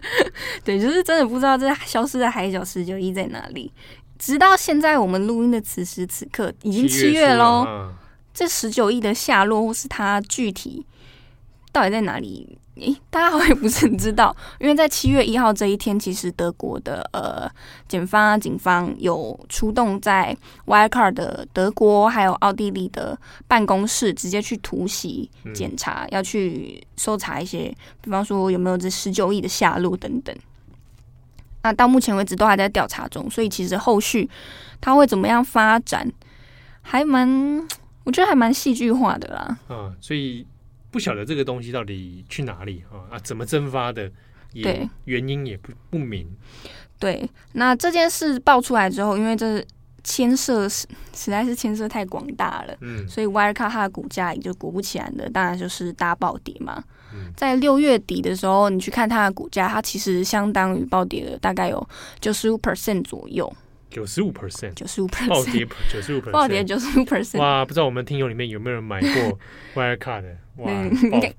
[0.64, 3.70] 对，就是真的不知道这消失的海角十九亿在哪里。
[4.18, 7.90] 直到现在，我们录音的此时此刻，已经七月喽。
[8.34, 10.84] 这十九亿的下落，或是它具体
[11.72, 12.58] 到底在哪里？
[12.74, 14.36] 诶，大家好像也不是很知道。
[14.60, 17.50] 因为在七月一号这一天，其实德国的呃
[17.88, 30.36] 检方啊、警方有出动在 Wirecard 的德国还有奥地利的办公室，直接去突袭检查，嗯、要去搜查一些，比方说有没有这十九亿的下落等等。
[31.66, 34.28] 那到目前为止都还在调查中，所以其实后续
[34.80, 36.10] 它会怎么样发展，
[36.82, 37.66] 还蛮。
[38.04, 40.46] 我觉得还蛮戏剧化的啦，啊，所以
[40.92, 44.08] 不晓得这个东西到底去哪里啊啊，怎么蒸发的，
[44.52, 46.24] 也原因也不不明。
[47.00, 49.60] 对，那这件事爆出来之后，因为这
[50.04, 56.84] 牵涉实实在是牵涉太广大了，嗯，所以 Wirecard 它的股价也就果不其然的，当然就是大暴跌嘛。
[57.16, 61.88] 嗯，在六月底的时候，你去看它的股价，它其实相当于暴跌了大概有
[62.20, 63.50] 九十五 percent 左右。
[63.88, 67.38] 九十五 percent，九十五 percent，暴跌 九十五 percent，暴跌九十五 percent。
[67.38, 69.38] 哇，不知道我们听友里面有没有人买过
[69.74, 70.36] Wirecard 的？
[70.56, 70.70] 哇，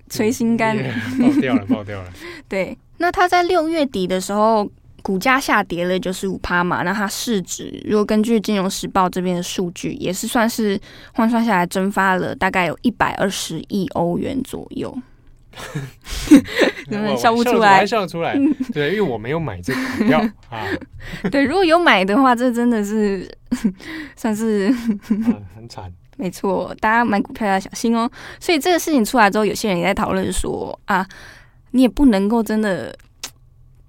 [0.09, 0.75] 捶心肝，
[1.19, 2.11] 爆掉了，爆掉了。
[2.49, 4.67] 对，那它在六月底的时候，
[5.03, 10.79] 股价下跌了九十五趴嘛，那它市值如果根据金融时报这边的数据，也是算是
[11.13, 14.97] 换算下来蒸发了大概有一百二十亿欧元左右。
[17.17, 18.37] 笑不出来，笑得出来。
[18.73, 20.65] 对，因为我没有买这个股票 啊。
[21.31, 23.29] 对，如果有买的话，这真的是
[24.15, 24.71] 算是
[25.55, 25.91] 很惨。
[26.17, 28.09] 没错，大家买股票要小心哦。
[28.39, 31.05] 所以这个事情出来之后，有些人也在讨论说啊，
[31.71, 32.97] 你也不能够真的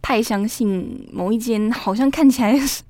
[0.03, 2.83] 太相信某一间好像看起来是。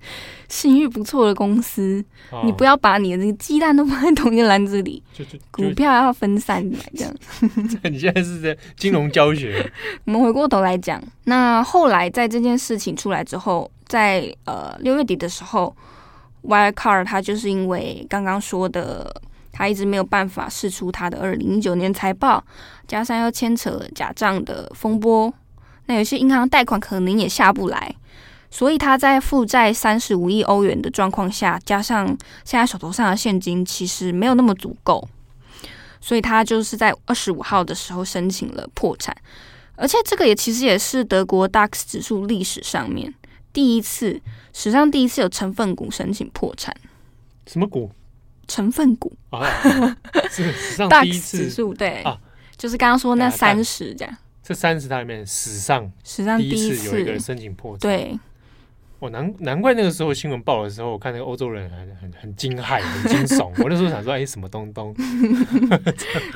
[0.49, 7.15] 信誉不错的公司，哦、你不要把你的那个鸡蛋都放在同一个篮子里，就就就股票要分散来这样。
[7.85, 9.71] 你现在是在金融教学。
[10.07, 15.77] 我们回过头来讲，那后来在这件事情出来之后，在呃六月底的时候
[16.43, 19.15] ，Wirecard 它就是因为刚刚说的，
[19.53, 22.43] 他一直没有办法释出他的二零一九年财报，
[22.87, 25.31] 加上又牵扯了假账的风波，
[25.87, 27.95] 那有些银行贷款可能也下不来。
[28.51, 32.07] 所以他在负债三十五亿欧元的状况下，加上
[32.45, 35.07] 现在手头上的现金其实没有那么足够，
[36.01, 39.15] 所以他就是在二十五号的时候申请了破产，
[39.77, 43.13] 而且这个也其实也是德国 DAX 指数历史上面
[43.53, 44.21] 第一次，
[44.55, 46.75] 史上第一次有成分股申请破产。
[47.47, 47.91] 什么股？
[48.47, 49.45] 成分股啊？
[50.31, 52.19] 是史上 第一次 DAX 指数对啊，
[52.57, 54.17] 就是刚刚说那三十这样。
[54.43, 58.19] 这三十它里面史上史上第一次有一个人申请破产，对。
[58.99, 63.51] 我难难怪那个时候新闻报的时候，我看那个欧洲人很很很惊骇、很惊悚。
[63.63, 64.95] 我那时候想说，哎，什么东东？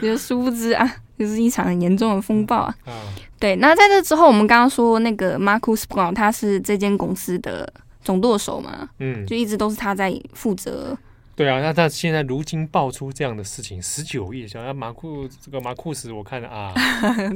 [0.00, 2.74] 你 就殊不知啊，就是一场很严重的风暴啊。
[2.86, 2.92] 啊
[3.38, 7.70] 对，那在这之后，我们刚刚说那个 Markus Brown，他是这间公司的
[8.02, 10.96] 总舵手嘛，嗯，就一直都是他在负责。
[11.42, 16.72] 对啊，那他现在如今爆出这样的事情，十九亿，想要马库这个马库斯，我看了 啊，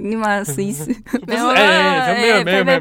[0.00, 0.86] 你妈死一死，
[1.26, 1.64] 没有，没有，
[2.14, 2.80] 没有，没有，没有，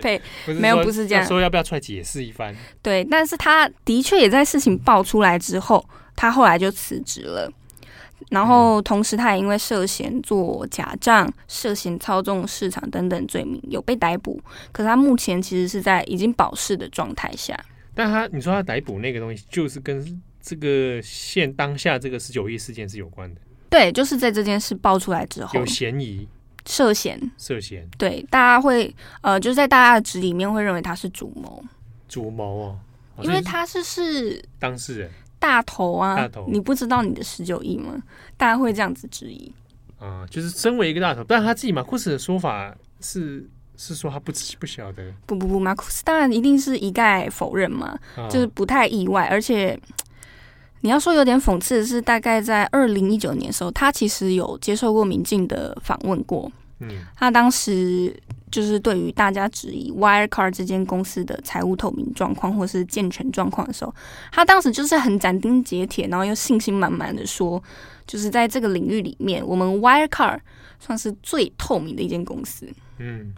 [0.00, 2.54] 呸没有，不是这样，说要不要出来解释一番？
[2.80, 7.50] 对，但是他的确也在事情爆出来之后，他后来就辞职了，
[8.30, 14.40] 然后同时他也因为涉嫌做假账、涉嫌操纵市场等等罪名有被逮捕，
[14.70, 17.58] 可是他目前其实是在已经保释的状态下。
[17.92, 20.22] 但他你说他逮捕那个东西，就是跟。
[20.44, 25.58] 这个现当下这个十九亿事件是有关的，对，就是在这件事爆出来之后。
[25.58, 26.28] 有嫌疑，
[26.66, 31.64] 涉嫌，涉嫌，对，大家会呃，就是在大家的纸里面会认为他是主谋，
[32.06, 32.78] 主谋哦，
[33.22, 35.10] 因为他是是当事人。
[35.38, 37.94] 大头啊，大头，你不知道你的十九亿吗？
[38.36, 39.50] 大家会这样子质疑。
[39.98, 49.80] 啊，就是身为一个大头，但是他自己马库斯的说法是是说他不不晓得，不不不，马库斯当然一定是一概否认嘛，啊、就是不太意外，而且。
[50.84, 56.52] 你要说有点讽刺的是，大概在二零一九年的时候，他其实有接受过民进的访问过。
[56.80, 58.14] 嗯，他当时
[58.50, 63.94] 就是对于大家质疑 Wirecard 这间公司的财务透明状况或是健全状况的时候，
[64.30, 67.62] 他当时就是很斩钉截铁，然后又信心满满的说，
[68.06, 70.40] 就是在这个领域里面，我们 Wirecard
[70.78, 72.68] 算是最透明的一间公司。
[72.98, 73.34] 嗯。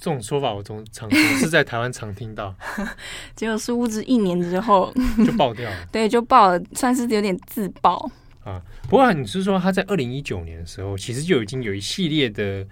[0.00, 2.54] 这种说法我总常总是在台湾常听到，
[3.36, 4.90] 结果殊不知一年之后
[5.26, 5.76] 就爆掉了。
[5.92, 8.10] 对，就爆了，算是有点自爆
[8.42, 8.62] 啊。
[8.88, 12.66] 不过你是说他在二零一九年的时候，其实就已经有一系列的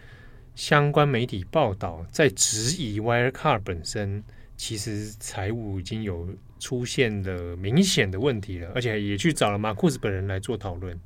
[0.54, 4.24] 相关媒体报道在质疑 Wirecard 本身
[4.56, 6.26] 其实财务已经有
[6.58, 10.98] 出现了明显的问题了，而且也去找了马库斯本人来做讨论。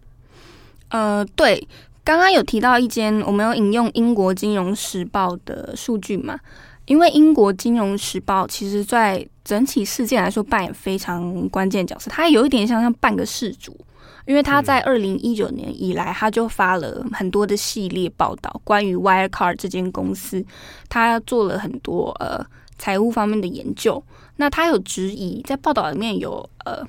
[0.91, 1.67] 呃，对。
[2.05, 6.39] 刚刚有提到一间，我们有引用英国金融时报的数据嘛？
[6.87, 13.79] 因为英国金融时报其实在整体事件来说扮演非常关键角色，它有一点像像半个事主，
[14.27, 20.45] 因为他在二零一九年以来，他就发了很多的系列报道，关于 Wirecard 这间公司，
[20.89, 22.45] 他做了很多呃
[22.79, 24.03] 财务方面的研究。
[24.37, 26.85] 那他有质疑，在报道里面有呃，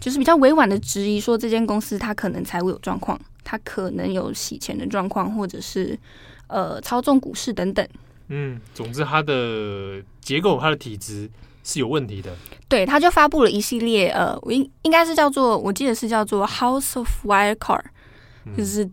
[0.00, 5.96] 就是比较委婉的质疑，说这间公司它可能财务有状况，它可能有洗钱的状况，或者是
[6.48, 7.86] 呃操纵股市等等。
[8.26, 11.30] 嗯，总之它的结构、它的体质
[11.62, 12.34] 是有问题的。
[12.68, 17.84] 对，他就发布了一系列呃，应应该是叫做，我记得是叫做 House of Wirecard，、
[18.46, 18.84] 嗯、就是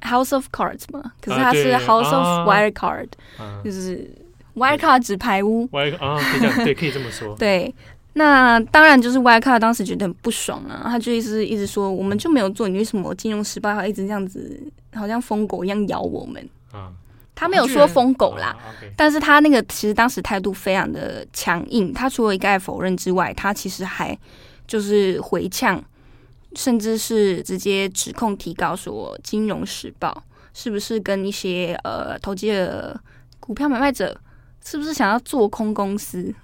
[0.00, 1.12] House of Cards 嘛。
[1.20, 3.06] 可是它是 House of Wirecard，、
[3.38, 4.10] 啊、就是
[4.56, 5.68] Wirecard 纸牌屋。
[5.68, 7.34] Wirecard 啊，可以这样，对，可以这么说。
[7.38, 7.72] 对，
[8.18, 14.58] 那当然就是 Wirecard 当时觉得很不爽啊，他就一直一直说，我们就没有做，你为什么金融时报还一直这样子，
[14.94, 16.90] 好像疯狗一样咬我们啊？
[17.34, 18.56] 他没有说疯狗啦，
[18.96, 21.92] 但是他那个其实当时态度非常的强硬。
[21.92, 24.18] 他除了一概否认之外，他其实还
[24.66, 25.84] 就是回呛，
[26.54, 30.22] 甚至是直接指控提高说，《金融时报》
[30.58, 32.98] 是不是跟一些呃投机的
[33.38, 34.18] 股票买卖者，
[34.64, 36.34] 是不是想要做空公司？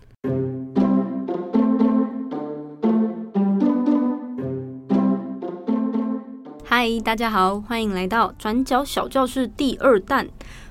[6.83, 10.29] 嗨，大家好，欢迎来到转角小教室第二弹。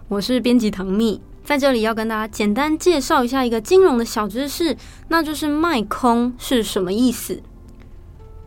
[0.10, 4.76] 我是编辑唐蜜，在这里要跟大家简单介绍一下一个金融的小知识，
[5.08, 7.42] 那就是卖空是什么意思。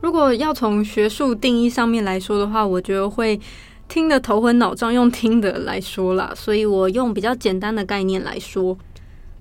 [0.03, 3.41] 如果要从学术定义上面来说的话，我觉得会
[3.89, 8.77] 听得头昏脑胀，用听的来说啦，所以我用比较简单的概念来说，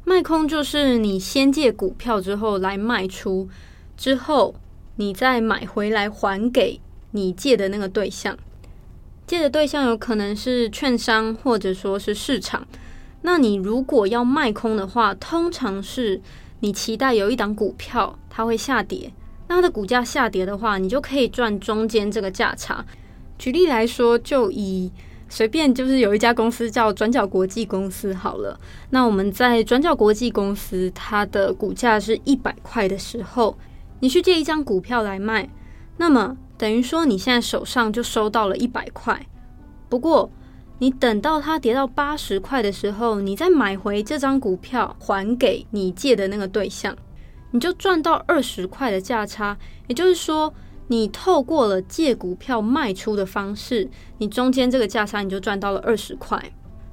[0.05, 3.49] 卖空就是你先借股票之后来卖出，
[3.97, 4.55] 之后
[4.95, 6.79] 你再买回来还给
[7.13, 8.37] 你借的那个对象。
[9.25, 12.67] 借的对象有可能是券商或者说是市场。
[13.21, 16.21] 那你如果要卖空的话，通常是
[16.59, 19.09] 你期待有一档股票它会下跌，
[19.47, 22.85] 那它的股价下跌的话，你就可以赚中间这个价差。
[23.39, 24.91] 举例来说，就以
[25.29, 28.59] 随便就是有一家公司叫转角国际公司好了。
[28.89, 33.57] 那我们在转角国际公司，它的股价是一百块的时候，
[34.01, 35.49] 你去借一张股票来卖，
[35.95, 36.35] 那么。
[36.63, 39.27] 等于说，你现在手上就收到了一百块。
[39.89, 40.31] 不过，
[40.79, 46.95] 你等到它跌到八十块的时候，你再买回这张股票还给你借的那个对象，
[47.51, 49.57] 你就赚到二十块的价差。
[49.89, 50.53] 也就是说，
[50.87, 56.41] 你透过了借股票卖出的方式，你中间这个价差你就赚到了二十块。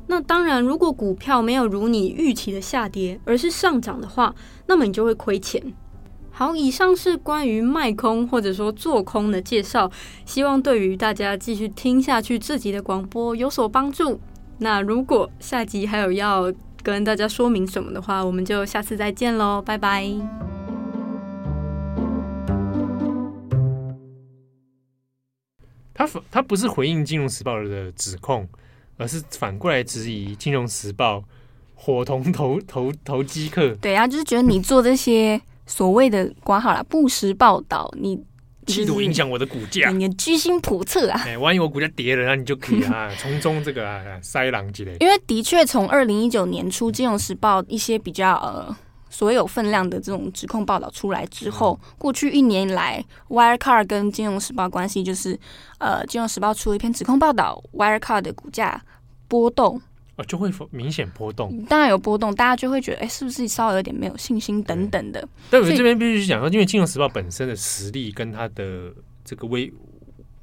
[0.09, 4.35] 那当然，如果股票没有如你预期的下跌，而是上涨的话，
[4.67, 5.63] 那么你就会亏钱。
[6.41, 9.93] 好，以上是关于卖空或者说做空的介绍，
[10.25, 14.19] 希望对于大家继续听下去这集的广播有所帮助。
[14.57, 16.51] 那如果下集还有要
[16.83, 20.11] 跟大家说明什么的话，我们就下次再见喽，拜拜。
[25.93, 28.49] 他他不是回应《金融时报》的指控，
[28.97, 31.19] 而是反过来质疑《金融时报》
[31.75, 33.75] 伙同投投投机客。
[33.75, 35.39] 对啊，就是觉得你做这些。
[35.71, 38.21] 所谓的“管好啦”不实报道，你
[38.67, 41.23] 企图影响我的股价，你居心叵测啊！
[41.25, 44.97] 哎，万一我股价跌了，那你就可以啊， 从中这个啊塞狼之类。
[44.99, 48.77] 因为的确，从二零一九年初，《金融时报》一些比较呃
[49.09, 55.39] 所有分量的这种指控报道出来之后，嗯、过去一年来，Wirecard 跟《金融时报》关系就是，
[55.79, 58.83] 呃，《金融时报》出了一篇指控报道，Wirecard 的股价
[59.29, 59.81] 波动。
[60.25, 65.27] 就会明显波动，当然有波动，大家就会觉得，哎，是不是稍微有点没有信心等等的。
[65.51, 68.93] 但我这边必须讲说，因为《金融时报》本身的实力跟它的
[69.25, 69.73] 这个微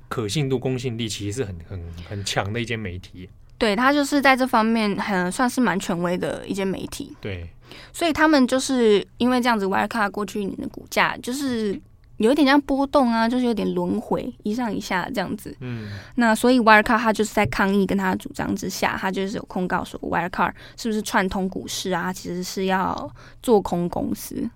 [0.07, 3.29] 可信度、公信力，其实是很很很强的一间媒体。
[3.57, 7.15] 对，它就是在这方面很算是蛮权威的一间媒体。
[7.19, 7.49] 对，
[7.91, 11.79] 所以他们就是因为这样子，Wirecard 过去一年的股价就是。
[12.17, 15.55] 有一点像波动啊，就是有点轮回，一上一下这样子。
[15.59, 22.11] 嗯，那所以 Wirecard 他就是在抗议跟他的主张之下，他就是有控告说 Wirecard 是不是串通股市啊？
[22.11, 23.09] 其实是要
[23.43, 24.49] 做空公司。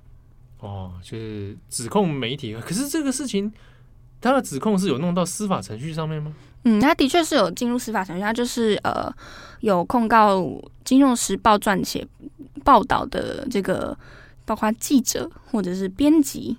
[0.59, 2.55] 哦，就是指控媒体。
[2.55, 3.51] 可是这个事情，
[4.19, 6.33] 他的指控是有弄到司法程序上面吗？
[6.63, 9.11] 嗯，他的确是有进入司法程序，他就是呃
[9.59, 10.39] 有控告
[10.83, 12.07] 《金融时报》撰写
[12.63, 13.97] 报道的这个，
[14.45, 16.57] 包括记者或者是编辑。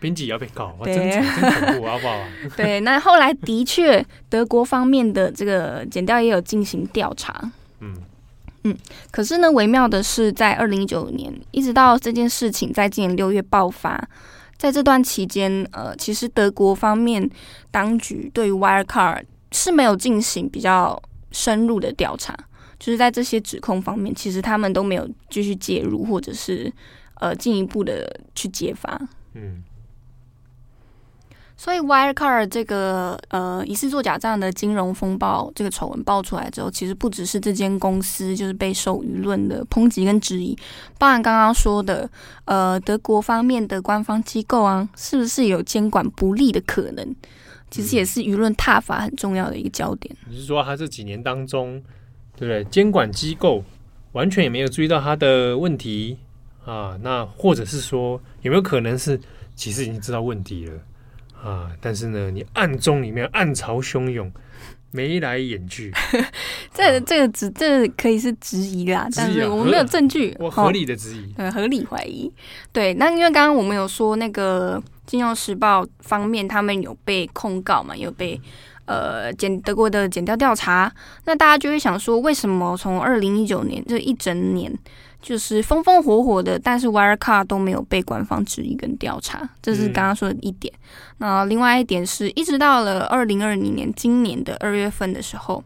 [0.00, 1.92] 编辑也要被告，哇，真真恐怖啊！
[1.92, 2.18] 好不好？
[2.56, 7.50] 对，那后来的确，德国方面的这个检调也有进行调查。
[7.80, 7.94] 嗯
[8.64, 8.76] 嗯，
[9.10, 14.08] 可是呢，微妙的是，在二零一九年，一直到这件事情在今年六月爆发，
[14.56, 17.28] 在这段期间，呃，其实德国方面
[17.70, 19.22] 当局对于 Wirecard
[19.52, 22.36] 是没有进行比较深入的调查，
[22.78, 26.70] 就是在这些指控方面，其实他们都没有继续介入，或者是
[27.20, 29.00] 呃进一步的去揭发。
[29.34, 29.62] 嗯。
[31.60, 40.56] 所以，Wirecard 这个呃疑似做假账的金融风暴这个丑闻爆出来之后，其实不只是这间公司就是备受舆论的抨击跟质疑，
[40.98, 42.08] 包含刚刚说的
[42.44, 47.14] 呃德国方面的官方机构啊，是不是有监管不力的可能？
[47.70, 50.16] 其实也是舆论挞伐很重要的一个焦点。
[50.30, 51.82] 你是说他这几年当中，
[52.36, 52.64] 对不对？
[52.70, 53.64] 监管机构
[54.12, 56.16] 完全也没有注意到他的问题
[56.64, 56.96] 啊？
[57.02, 59.20] 那或者是说有没有可能是
[59.56, 60.72] 其实已经知道问题了？
[61.42, 61.70] 啊！
[61.80, 64.30] 但是呢，你暗中里面暗潮汹涌，
[64.90, 65.92] 眉来眼去，
[66.74, 72.32] 这这个只这个、可以是质疑啦，但是我们没有证据，我合理的质疑，呃、哦，合理怀疑。
[72.72, 78.40] 对，那因为刚刚我们有说那个《金融时报》方面，他们有被控告嘛，有被
[78.86, 80.92] 呃检德国的检调调查，
[81.24, 84.76] 那大家就会想说，为什么从二零一九年这一整年？
[85.20, 90.72] 就是风风火火的，但是 Wirecard 都没有被官方质疑跟调查，这是刚刚说的一点。
[90.74, 90.80] 嗯、
[91.18, 95.62] 那另外一点是一直到了二零二零年今年的二月份的时候，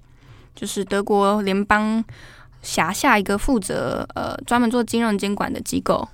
[0.57, 2.03] 就是德国联邦
[2.63, 6.09] 辖下一个负责呃专门做金融监管的机构，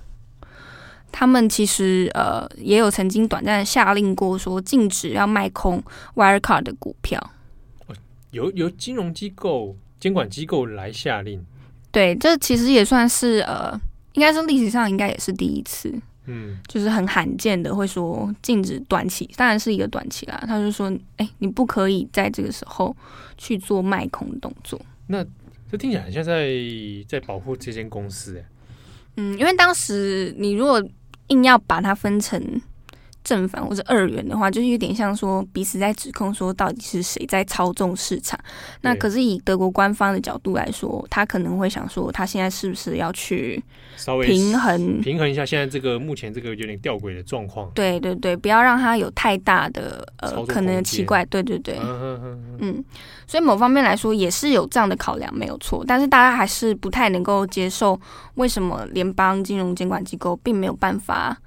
[1.09, 5.81] 他们其实呃也有曾经短暂下令过，说禁止要卖空
[6.15, 7.31] Wirecard 的股票。
[8.31, 11.43] 由由金融机构监管机构来下令。
[11.91, 13.79] 对，这其实也算是呃，
[14.13, 15.93] 应该是历史上应该也是第一次，
[16.25, 20.43] 嗯，就是很罕见的会说禁止短期，当然是一个短期啦。
[20.47, 22.95] 他就说，哎，你不可以在这个时候
[23.37, 24.79] 去做卖空动作。
[25.07, 25.25] 那
[25.71, 26.49] 这听起来很像在
[27.07, 28.45] 在保护这间公司，哎，
[29.17, 30.83] 嗯，因为当时你如果
[31.27, 32.61] 硬要把它分成。
[33.23, 38.39] 正反或者二元的话，就是有点像说彼此在指控说到底是谁在操纵市场。
[38.81, 43.61] 那可是以德国官方的角度来说，他可能会想说，他现在是不是要去
[43.97, 47.69] 稍微平衡平衡一下现在这个目前这个有点吊诡的状况？
[47.75, 51.23] 对对对，不要让他有太大的呃可能奇怪。
[51.25, 51.77] 对对对，
[52.59, 52.83] 嗯，
[53.27, 55.83] 所以某方面来说也是有这样的考量，没有错。
[55.85, 57.99] 但是大家还是不太能够接受，
[58.35, 61.37] 为什么联邦金融监管机构并没有办法。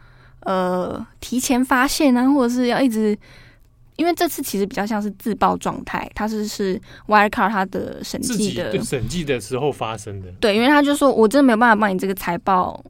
[0.45, 3.17] 呃，提前发现啊，或者是要一直，
[3.97, 10.29] 因为这次其实比较像是自爆状态，它是是 Wirecard 它的审计的审计的时候发生的。
[10.41, 12.83] 对，因为他就说我真的没有办法帮你这个财报，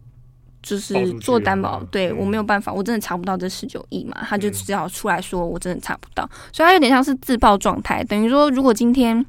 [0.63, 9.25] 就是做担保，对、嗯、我没有办法，我真的查不到这十九亿嘛，他就只好出来说我真的查不到，嗯、所以他有点像是自爆状态，等于说如果今天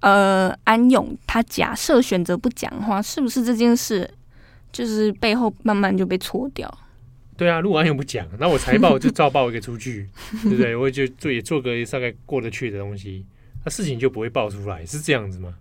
[0.00, 4.10] 呃安永他假设选择不讲的话，是不是这件事
[4.72, 6.72] 就是背后慢慢就被搓掉？
[7.36, 10.08] 对啊，如果安永不讲， 那我财报就照报一个出去，
[10.42, 10.76] 对不对？
[10.76, 13.24] 我就做也做个大概过得去的东西，
[13.64, 15.54] 那事情就不会爆出来，是这样子吗？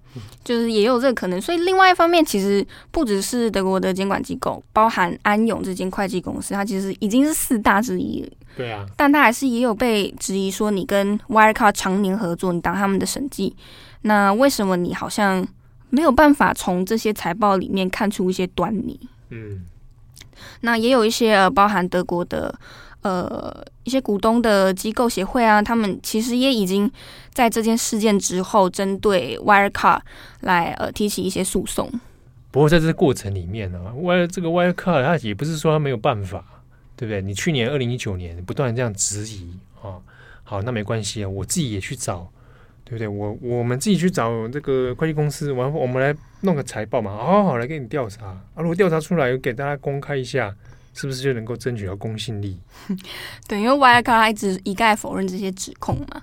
[0.44, 1.42] 就是也有这个可能。
[1.42, 8.30] 所以另外一方面，其实不只是德国的监管机构，包含安永这间会计公司，它其实已经是四大之一了。
[8.58, 13.56] 对啊，但它还是也有被质疑说，你跟 Wirecard 常年合作，你当他们的审计，
[14.02, 15.48] 那为什么你好像
[15.90, 19.00] 没有办法从这些财报里面看出一些端倪？
[19.30, 19.64] 嗯。
[20.62, 22.54] 那也有一些呃，包含德国的
[23.02, 26.92] 呃一些股东的机构协会啊，他们其实也已经
[27.34, 30.02] 在这件事件之后，针对 Wirecard
[30.42, 31.92] 来呃提起一些诉讼。
[32.52, 36.44] 不过在这个过程里面呢，Wire 这个 Wirecard 它也不是说它没有办法，
[36.96, 37.22] 对不对？
[37.22, 39.98] 你去年二零一九年不断这样质疑啊，
[40.44, 42.30] 好，那没关系啊，我自己也去找。
[42.92, 43.08] 对不对？
[43.08, 48.42] 我我们自己去找这个会计公司，完我们来弄个财报嘛，好好好来给你调查啊。
[48.58, 50.54] 如果调查出来，给大家公开一下，
[50.94, 52.60] 是不是就能够争取到公信力？
[53.48, 56.22] 对，因为 Wirecard 一直一概否认这些指控嘛。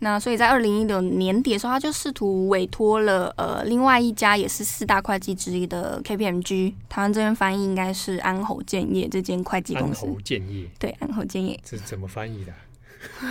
[0.00, 10.06] 那所以在二零一六年底的时候，他就试图委托了呃另外一家也是四大会计之一的 KPMG，台湾这边翻译应该是安侯建业这间会计公司。
[10.06, 10.66] 安侯建业。
[10.78, 11.58] 对，安侯建业。
[11.64, 12.52] 这是怎么翻译的？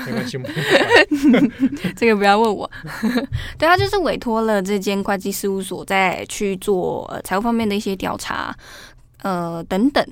[0.06, 0.40] 没关系
[1.96, 2.70] 这个不要问我。
[3.58, 8.56] 对，他就是委托了这间会计事务所，在去做财务方面的一些调查，
[9.22, 10.06] 呃等等。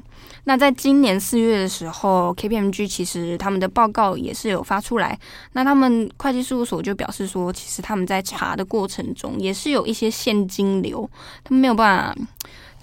[0.43, 5.19] 那在今年四月的时候，KPMG 其实他们的报告也是有发出来。
[5.53, 11.07] 那他们会计事务所就表示说，其实他们在查的过程中，也是有一些现金流，
[11.43, 12.21] 他们没有办法。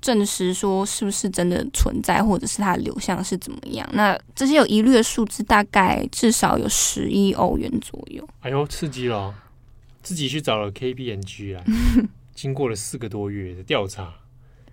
[0.09, 3.87] 证实说是不是真的存在，或者是它的流向是怎么样？
[3.93, 8.27] 那这些有疑虑的数字大概至少有十亿欧元左右。
[8.41, 9.35] 哎呦，刺激了哦！
[10.03, 11.63] 自己去找了 KPMG 啊，
[12.35, 14.15] 经过了四个多月的调查，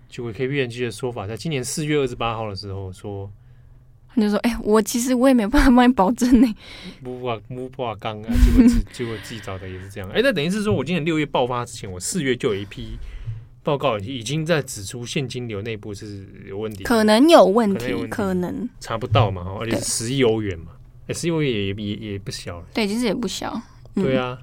[0.08, 3.30] 结果 KPMG 的说法，在今年四月二十八号的时候说，
[4.08, 6.56] 他就说：“哎、欸，我其实我也没有办法帮你保证呢。”
[7.04, 10.10] 木啊木破刚啊，结果自结果自己找的也是这样。
[10.12, 12.98] 哎、欸，那等于是说我今年六月爆发之前，我四月就有一批
[13.66, 20.68] 报告已经在指出现金流内部是有问题，可能有问题，可能查不到嘛，而且是十亿欧元嘛，
[21.08, 22.66] 哎，十亿欧元也也也不小了。
[22.76, 23.60] 对，其实也不小。
[23.96, 24.38] 嗯、对啊。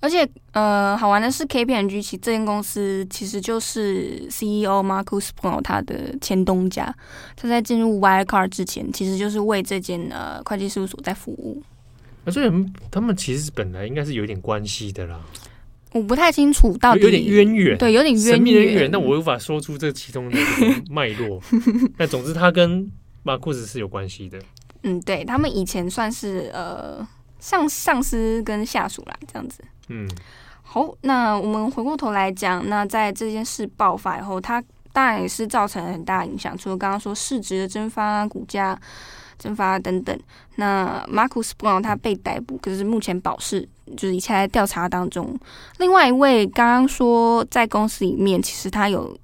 [0.00, 6.92] 而且，呃，好玩的是，KPMG 其实这间公司其实就是 CEO Markus Brunner 他的前东家。
[7.36, 11.62] 他在进入 Wirecard 之前，其实就是为这间呃会计事务所在服务。
[12.24, 12.50] 啊，所以
[12.90, 15.20] 他们其实本来应该是有点关系的啦。
[15.92, 20.38] 我不太清楚到底有点渊源，对，有点渊源，但我无法说出这其中的
[20.90, 21.40] 脉络。
[21.98, 22.90] 但总之，他跟
[23.24, 24.38] Markus 是有关系的。
[24.82, 27.06] 嗯，对，他们以前算是呃
[27.38, 29.62] 上上司跟下属啦，这样子。
[29.88, 30.08] 嗯，
[30.62, 34.62] 好，那我们回过头来讲，那在这件事爆发以后，它
[34.92, 38.78] 当然也是造成了很大影响，除了刚刚说市值的蒸发、股价
[39.38, 40.18] 蒸发等等。
[40.56, 45.38] 那马库斯·布朗他被逮捕，可是目前保释，就是一切在调查当中。
[45.78, 49.16] 另外一位刚刚说在公司里面，其实他有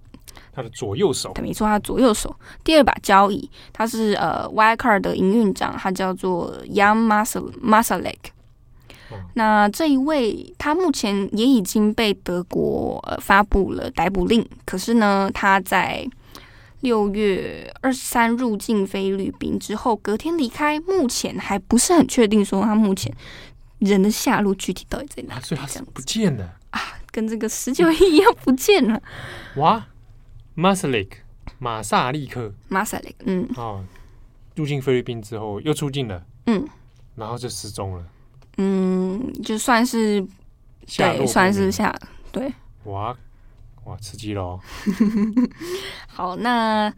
[0.53, 8.17] 他的左右手，对，没错，他的左右手第二把交椅，他是呃 Wirecard 的营运长，他叫做 Young Marsalek。
[9.35, 14.47] 那这一位，他目前也已经被德国呃发布了逮捕令。
[14.67, 16.07] 可是呢，他在
[16.81, 23.11] 六月二十三入境菲律宾之后，隔天离开，目前还不是很确定说他目前
[23.79, 25.43] 人的下落具体到底在哪里。
[25.43, 29.01] 所以他是不见了啊，跟这个十九亿一样不见了。
[29.57, 29.87] 哇
[30.57, 31.11] ，Masaryk
[31.59, 33.85] 马萨利克，马萨利克，嗯，哦，
[34.55, 36.67] 入境菲律宾之后又出境了，嗯，
[37.17, 38.05] 然后就失踪了。
[38.59, 40.21] 嗯，就算是
[40.97, 41.95] 对，算是下
[42.33, 42.53] 对。
[42.85, 43.17] 哇
[43.85, 44.61] 哇，刺激喽！
[46.09, 46.93] 好，那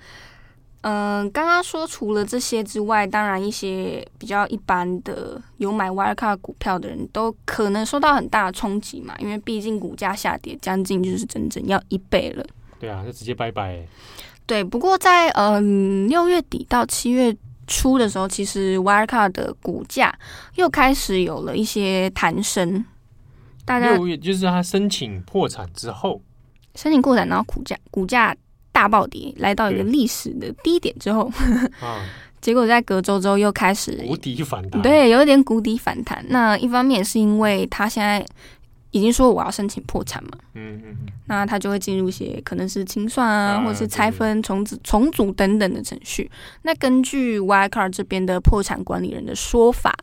[0.82, 12.44] 嗯，呃、刚刚说除了这些之外，当然一些比较一般的有买 Wirecard 股票的人都可能受到很大的冲击嘛，因为毕竟股价下跌将近就是整整要一倍了。
[12.78, 13.86] 对啊，就直接拜拜。
[14.46, 17.36] 对，不过在嗯六月底到七月。
[17.72, 20.12] 初的时候，其实 Wirecard 的股价
[20.56, 22.84] 又开始有了一些弹升。
[23.64, 26.20] 大家六月就是他申请破产之后，
[26.74, 28.34] 申请破产，然后股价股价
[28.80, 31.30] 大暴跌，来到一个历史的低点之后，
[31.80, 32.00] 啊、
[32.40, 36.24] 结果在隔周之后又开始谷底反弹，对，有一点谷底反弹。
[36.30, 38.24] 那一方面是因为他现在。
[38.92, 46.28] 已经说我要申请破产嘛，嗯嗯，那他就会进入一些可能是清算啊，啊或者是拆分、重组、重组等等的程序。
[46.62, 49.96] 那根据 Wirecard 这边的破产管理人的说法，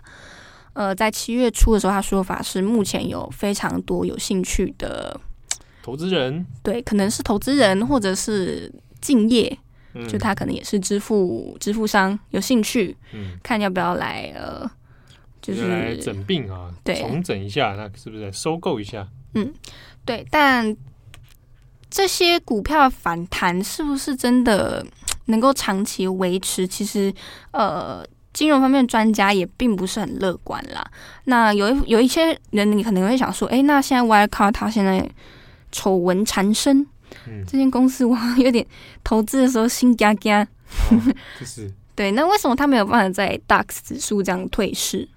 [0.71, 5.19] 呃，在七月初的时候，他说法是目前有非常多有兴趣的
[5.87, 8.69] 投资人，对，可能是投资人或者是
[8.99, 9.57] 敬业，
[9.93, 14.69] 嗯、就他可能也是支付支付商有兴趣，嗯，看要不要来呃。
[15.39, 19.07] 就是来整病啊，对，重整一下，那是不是收购一下？
[19.35, 19.53] 嗯，
[20.03, 20.25] 对。
[20.29, 20.75] 但
[21.89, 24.85] 这些股票反弹是不是真的
[25.27, 26.67] 能够长期维持？
[26.67, 27.13] 其实，
[27.51, 30.85] 呃，金融方面专家也并不是很乐观啦。
[31.25, 35.09] 那有一有一些人，你可能会想说，哎，那现在 Wirecard 它现在
[35.71, 36.85] 丑闻缠身，
[37.27, 38.65] 嗯，这间公司我有点
[39.03, 40.41] 投资的时候心嘎嘎。
[40.41, 41.01] 哦，
[41.39, 42.11] 就是 对。
[42.11, 45.07] 那为什么他没有办法在 DAX 指数这样退市？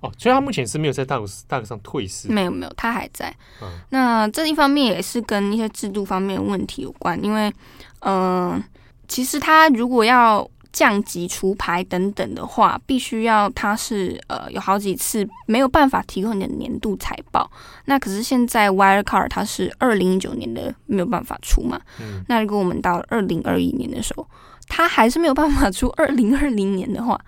[0.00, 3.34] 哦，所以他目前是没有在 DAX DAX 上退市，没有没有，他还在。
[3.62, 7.52] 嗯、那这一方面也是跟一些制度方面的问题有关，因为，
[8.00, 8.64] 嗯、呃，
[9.08, 17.50] 其实他如果要降级除牌等等的话，必须要它是呃有好几次没有办法提供你的年度财报。
[17.86, 21.80] 那可是现在 Wirecard 它是二零一九年的没有办法出嘛？
[22.00, 24.26] 嗯、那如果我们到二零二一年的时候，
[24.68, 27.20] 它还是没有办法出 二零二零年的话。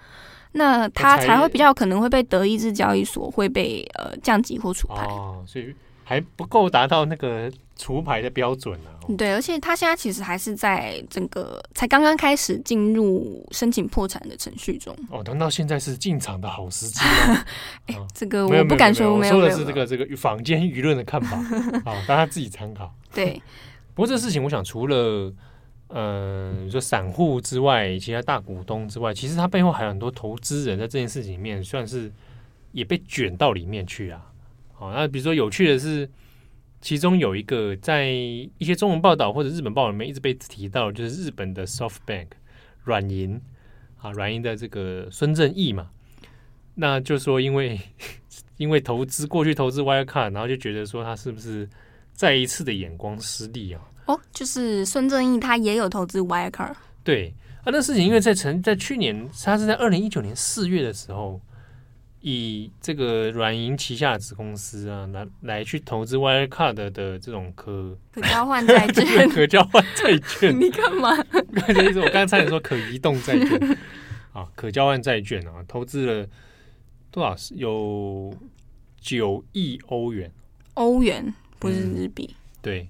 [0.55, 5.75] 那它才会比较可能会被德意志交易所会被呃降级或除牌哦，所以
[6.05, 9.17] 还不够达到那个除牌的标准呢、啊。
[9.17, 14.97] 对，而且他现在其实还是在整个才刚刚开始进入申请破产的程序中。
[15.11, 17.45] 哦，难道现在是进场的好时机吗？
[17.87, 21.37] 哎，这个我不敢说，没有，我说的是这个这个坊间舆论的看法，
[21.85, 22.95] 好，大家自己参考。
[23.15, 23.41] 对，
[23.95, 25.33] 不过这个事情，我想除了。
[25.95, 32.11] 嗯，说散户之外，其他大股东之外，其实他背后还有很多投资人在这件事情里面，算是
[32.71, 34.25] 也被卷到里面去啊。
[34.73, 36.09] 好，那比如说有趣的是，
[36.83, 42.27] 其中有一个在一些中文报道或者日本报道里面一直被提到，就是日本的 SoftBank
[42.83, 43.41] 软银
[43.99, 45.89] 啊，软银的这个孙正义嘛，
[46.75, 47.81] 那就说因为
[48.59, 51.69] 因为投资过去投资 Wirecard，然后就觉得说他是不是
[52.13, 53.81] 再一次的眼光失利啊？
[54.07, 56.75] 哦，就是孙正义他也有投资 Wirecard，
[57.05, 61.41] 对啊，那事情因为在成在去年，他是在二零一九年四月的时候，
[62.23, 71.15] 以这个软银旗下子公司啊，来来去投资 Wirecard 的这种可可交换债券， 可交换债券，你干嘛？
[71.53, 73.79] 刚才意思，我刚刚差点说可移动债券
[74.33, 76.27] 啊，可交换债券啊，投资了
[77.11, 77.37] 多少？
[77.57, 78.33] 有
[79.01, 80.31] 九亿欧元，
[80.75, 82.37] 欧元不是日币，嗯。
[82.63, 82.89] 对，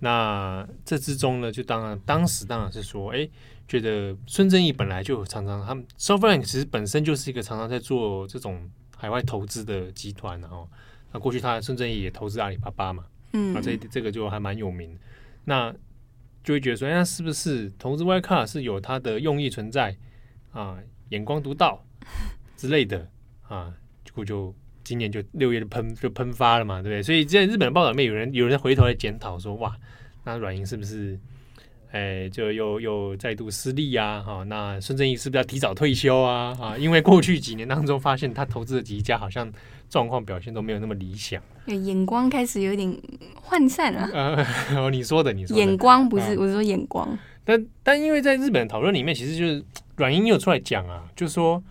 [0.00, 3.28] 那这之中呢，就当然当时当然是说，哎。
[3.68, 10.66] 觉得孙正义本来就常常他们 SoftBank 其实本身就是一个常常在做这种海外投资的集团，然后
[11.12, 13.04] 那过去他孙正义也投资阿里巴巴嘛，
[13.34, 14.98] 嗯，啊这这个就还蛮有名。
[15.44, 15.70] 那
[16.42, 19.94] 就会觉得说，那是不是投资 Wirecard 是有他的用意存在
[20.52, 20.78] 啊？
[21.10, 21.84] 眼光独到
[22.56, 23.10] 之类的
[23.48, 23.74] 啊？
[24.02, 27.02] 结果就今年就六月就喷就喷发了嘛，对不对？
[27.02, 29.76] 所以在日本的报道里面，有人有人回头来检讨说，哇，
[30.24, 31.18] 那软银是不是？
[31.90, 34.20] 哎，就又又再度失利啊！
[34.20, 36.54] 哈，那孙正义是不是要提早退休啊？
[36.60, 39.50] 啊，因为过去几年当中，发现他投资的几家好像
[39.88, 42.94] 状况表现都没有那么理想，眼光开始有点
[43.48, 44.06] 涣散了。
[44.12, 47.18] 呃， 你说的，你说的眼光不是，我是说眼光。
[47.42, 49.64] 但但因为在日本讨论里面，其实就是
[49.96, 51.62] 软银又出来讲啊，就是说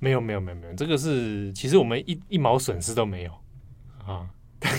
[0.00, 3.30] 没有没有没有没有，这个是其实我们一一毛损失都没有
[4.04, 4.26] 啊。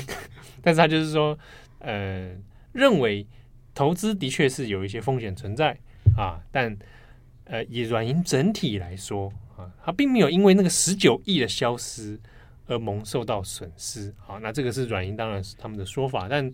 [0.61, 1.39] 但是他就是说，
[1.79, 2.31] 呃，
[2.73, 3.25] 认为。
[3.73, 5.77] 投资的确是有一些风险存在
[6.15, 6.75] 啊，但
[7.45, 12.19] 呃，以软银整体来说啊，它并没有因为那个十九亿的消失
[12.67, 14.37] 而蒙受到损失啊。
[14.41, 16.51] 那这个是软银当然是他们的说法，但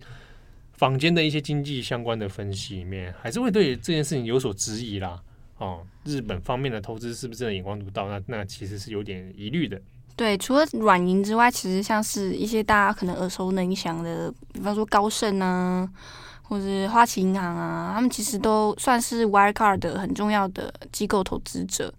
[0.72, 5.22] 坊间的一些经济相关的分析里面，还是会对这件事情有所质疑啦。
[5.58, 8.08] 哦，日本方面的投资是不是真的眼光独到？
[8.08, 9.80] 那那其实是有点疑虑的。
[10.16, 15.88] 对，除了软银之外，其实像是一些大家可能耳熟能详的，比方说高盛啊。
[16.50, 21.94] 或是花旗银行啊，他们其实都算是 Wirecard 的很重要的机构投资者。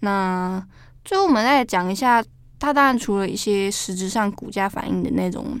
[0.00, 0.60] 那
[1.04, 2.20] 最后我们再来讲一下，
[2.58, 5.56] 它当然除了一些实质上股价反映的那种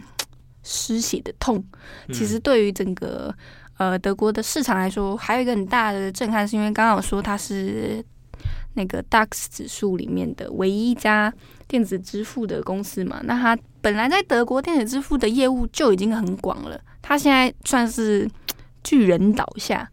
[0.64, 1.64] 失血的痛，
[2.12, 3.32] 其实对于整个
[3.78, 8.04] 呃德国的市场来说，还有一个很大的震撼，是因为刚刚我说它是
[8.74, 11.32] 那个 DAX 指数里面的唯一一家
[11.68, 13.20] 电子支付的公司嘛。
[13.24, 16.80] 那它本来在德国电子支付的业务就已经很广了。
[17.02, 18.28] 他现在算是
[18.82, 19.88] 巨人倒下，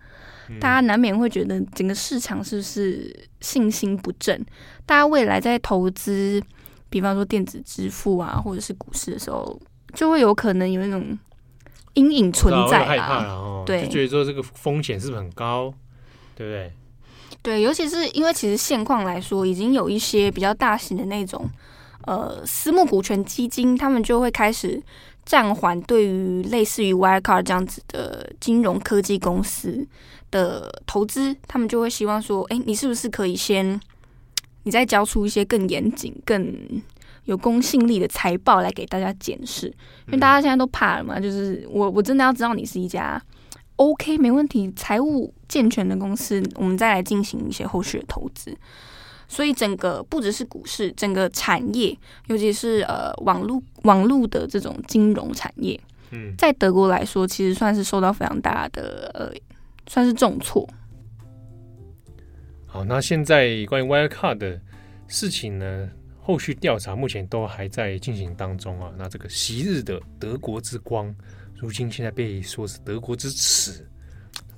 [0.60, 4.44] 大家难免会觉得整个市场是不是信心不振？
[4.86, 6.42] 大家未来在投资，
[6.90, 9.62] 比方说电子支付啊，或者是股市的时候，
[9.94, 11.18] 就会有可能有那种
[11.94, 12.86] 阴影存在啊。
[12.86, 15.72] 害怕了哦，对，就觉得说这个风险是不是很高？
[16.36, 16.74] 对不对？
[17.44, 21.48] 对，尤其是因为其实现况来说，已经有一些比较大型的那种
[22.08, 24.82] 呃私募股权基金，他们就会开始。
[25.26, 29.88] 暂缓对于类似于 Wirecard 这样子的金融科技公司
[30.32, 33.80] 的投资，他们就会希望说：“哎，你是不是可以先，
[34.64, 36.54] 你再交出一些更严谨、更
[37.24, 39.68] 有公信力的财报来给大家检视？
[40.08, 43.18] 因为大家现在都怕了嘛，就是我我真的要知道你是一家
[43.78, 48.58] OK 没问题、财务健全的公司，我们再来进行一些后续的投资。”
[49.30, 51.96] 所以整个不只是股市，整个产业，
[52.28, 55.80] 尤其是呃网络网络的这种金融产业，
[56.12, 59.32] 嗯，在德国来说，其实算是受到非常大的呃，
[59.88, 60.68] 算是重挫。
[62.68, 64.60] 好，那现在关于 Wirecard 的
[65.08, 65.90] 事情呢，
[66.22, 68.92] 后续调查目前都还在进行当中啊。
[68.98, 71.16] 那这个昔日的德国之光，
[71.56, 73.88] 如今现在被说是德国之耻。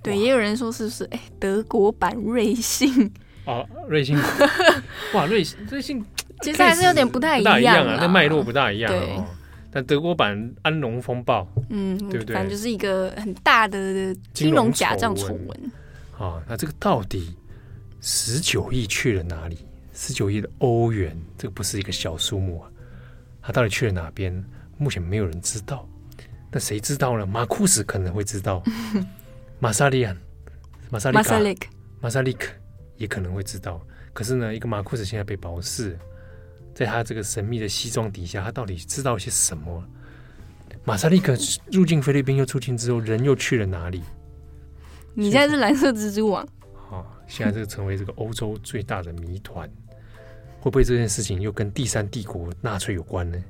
[0.05, 1.03] 对，也有人说是不是？
[1.05, 3.11] 哎，德国版瑞幸。
[3.45, 4.17] 哦，瑞幸，
[5.13, 6.03] 哇，瑞信，瑞幸
[6.41, 9.23] 其实还是有点不太一样，一样啊，那脉络不大一样哦。
[9.71, 12.33] 但德国版安龙风暴，嗯，对不对？
[12.33, 15.71] 反正就是一个很大的金融假账丑闻。
[16.17, 17.35] 啊，那这个到底
[18.01, 19.57] 十九亿去了哪里？
[19.93, 22.69] 十九亿的欧元，这个不是一个小数目啊。
[23.41, 24.43] 它到底去了哪边？
[24.77, 25.87] 目前没有人知道。
[26.51, 27.25] 那谁知道呢？
[27.25, 28.63] 马库斯可能会知道。
[29.65, 30.15] 马萨利安，
[30.91, 31.17] 马萨利
[31.55, 32.53] 卡，马萨利克。
[32.97, 33.81] 也可能会知道，
[34.13, 35.97] 可是呢，一个马库斯现在被保释，
[36.75, 39.83] 在他这个神秘的西装底下，他到底知道些什么？
[40.83, 41.35] 马萨利克
[41.71, 44.03] 入境菲律宾又出境之后，人又去了哪里？
[45.15, 46.47] 你现在是蓝色蜘蛛网。
[46.75, 49.67] 好、哦，现在这个成为这个欧洲最大的谜团，
[50.59, 53.43] 会不会这件事情又跟第三帝国纳粹有关呢？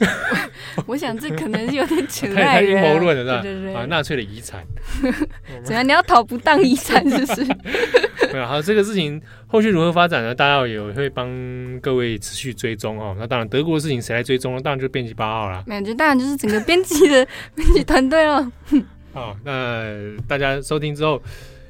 [0.86, 3.42] 我想这可能是有点扯太太阴谋论了，是吧？
[3.42, 4.64] 对对对啊，纳粹的遗产，
[5.64, 5.86] 怎样？
[5.86, 7.44] 你要讨不当遗产，是不是？
[8.32, 10.34] 没有好，这个事情后续如何发展呢？
[10.34, 11.28] 大家也会帮
[11.80, 13.14] 各位持续追踪哦。
[13.18, 14.60] 那当然，德国的事情谁来追踪呢？
[14.60, 15.62] 当然就是编辑八号了。
[15.66, 18.50] 没有，就当然就是整个编辑的编辑团队了。
[19.12, 19.84] 好，那
[20.28, 21.20] 大家收听之后。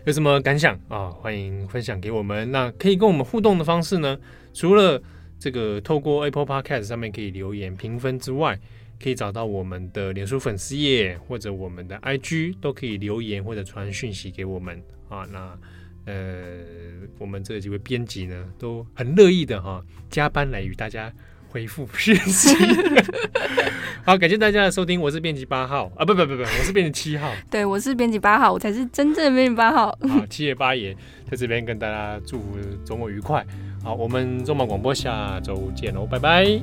[0.06, 1.10] 有什么感想啊？
[1.10, 2.50] 欢迎分享给我们。
[2.50, 4.16] 那可以跟我们互动的方式呢？
[4.54, 5.00] 除了
[5.40, 8.56] 这个透过 Apple Podcast 上面可以留言评分之外，
[9.02, 15.26] 可以找到我们的脸书粉丝页或者我们的 IG，都可以留言或者传讯息给我们啊。
[15.32, 15.58] 那
[16.04, 16.58] 呃，
[17.18, 21.12] 我们这几位编辑呢，都很乐意的哈、啊，加班来与大家
[21.48, 22.54] 回复讯息。
[24.04, 27.32] 好，感谢大家的收听，我是编辑八号啊，不不不不，我是编辑七号。
[27.50, 29.86] 对，我是编辑八号，我才是真正的编辑八号。
[30.08, 30.94] 好，七爷八爷
[31.30, 33.46] 在这边跟大家祝福周末愉快。
[33.82, 36.60] 好，我们中广广播下周见喽，拜拜。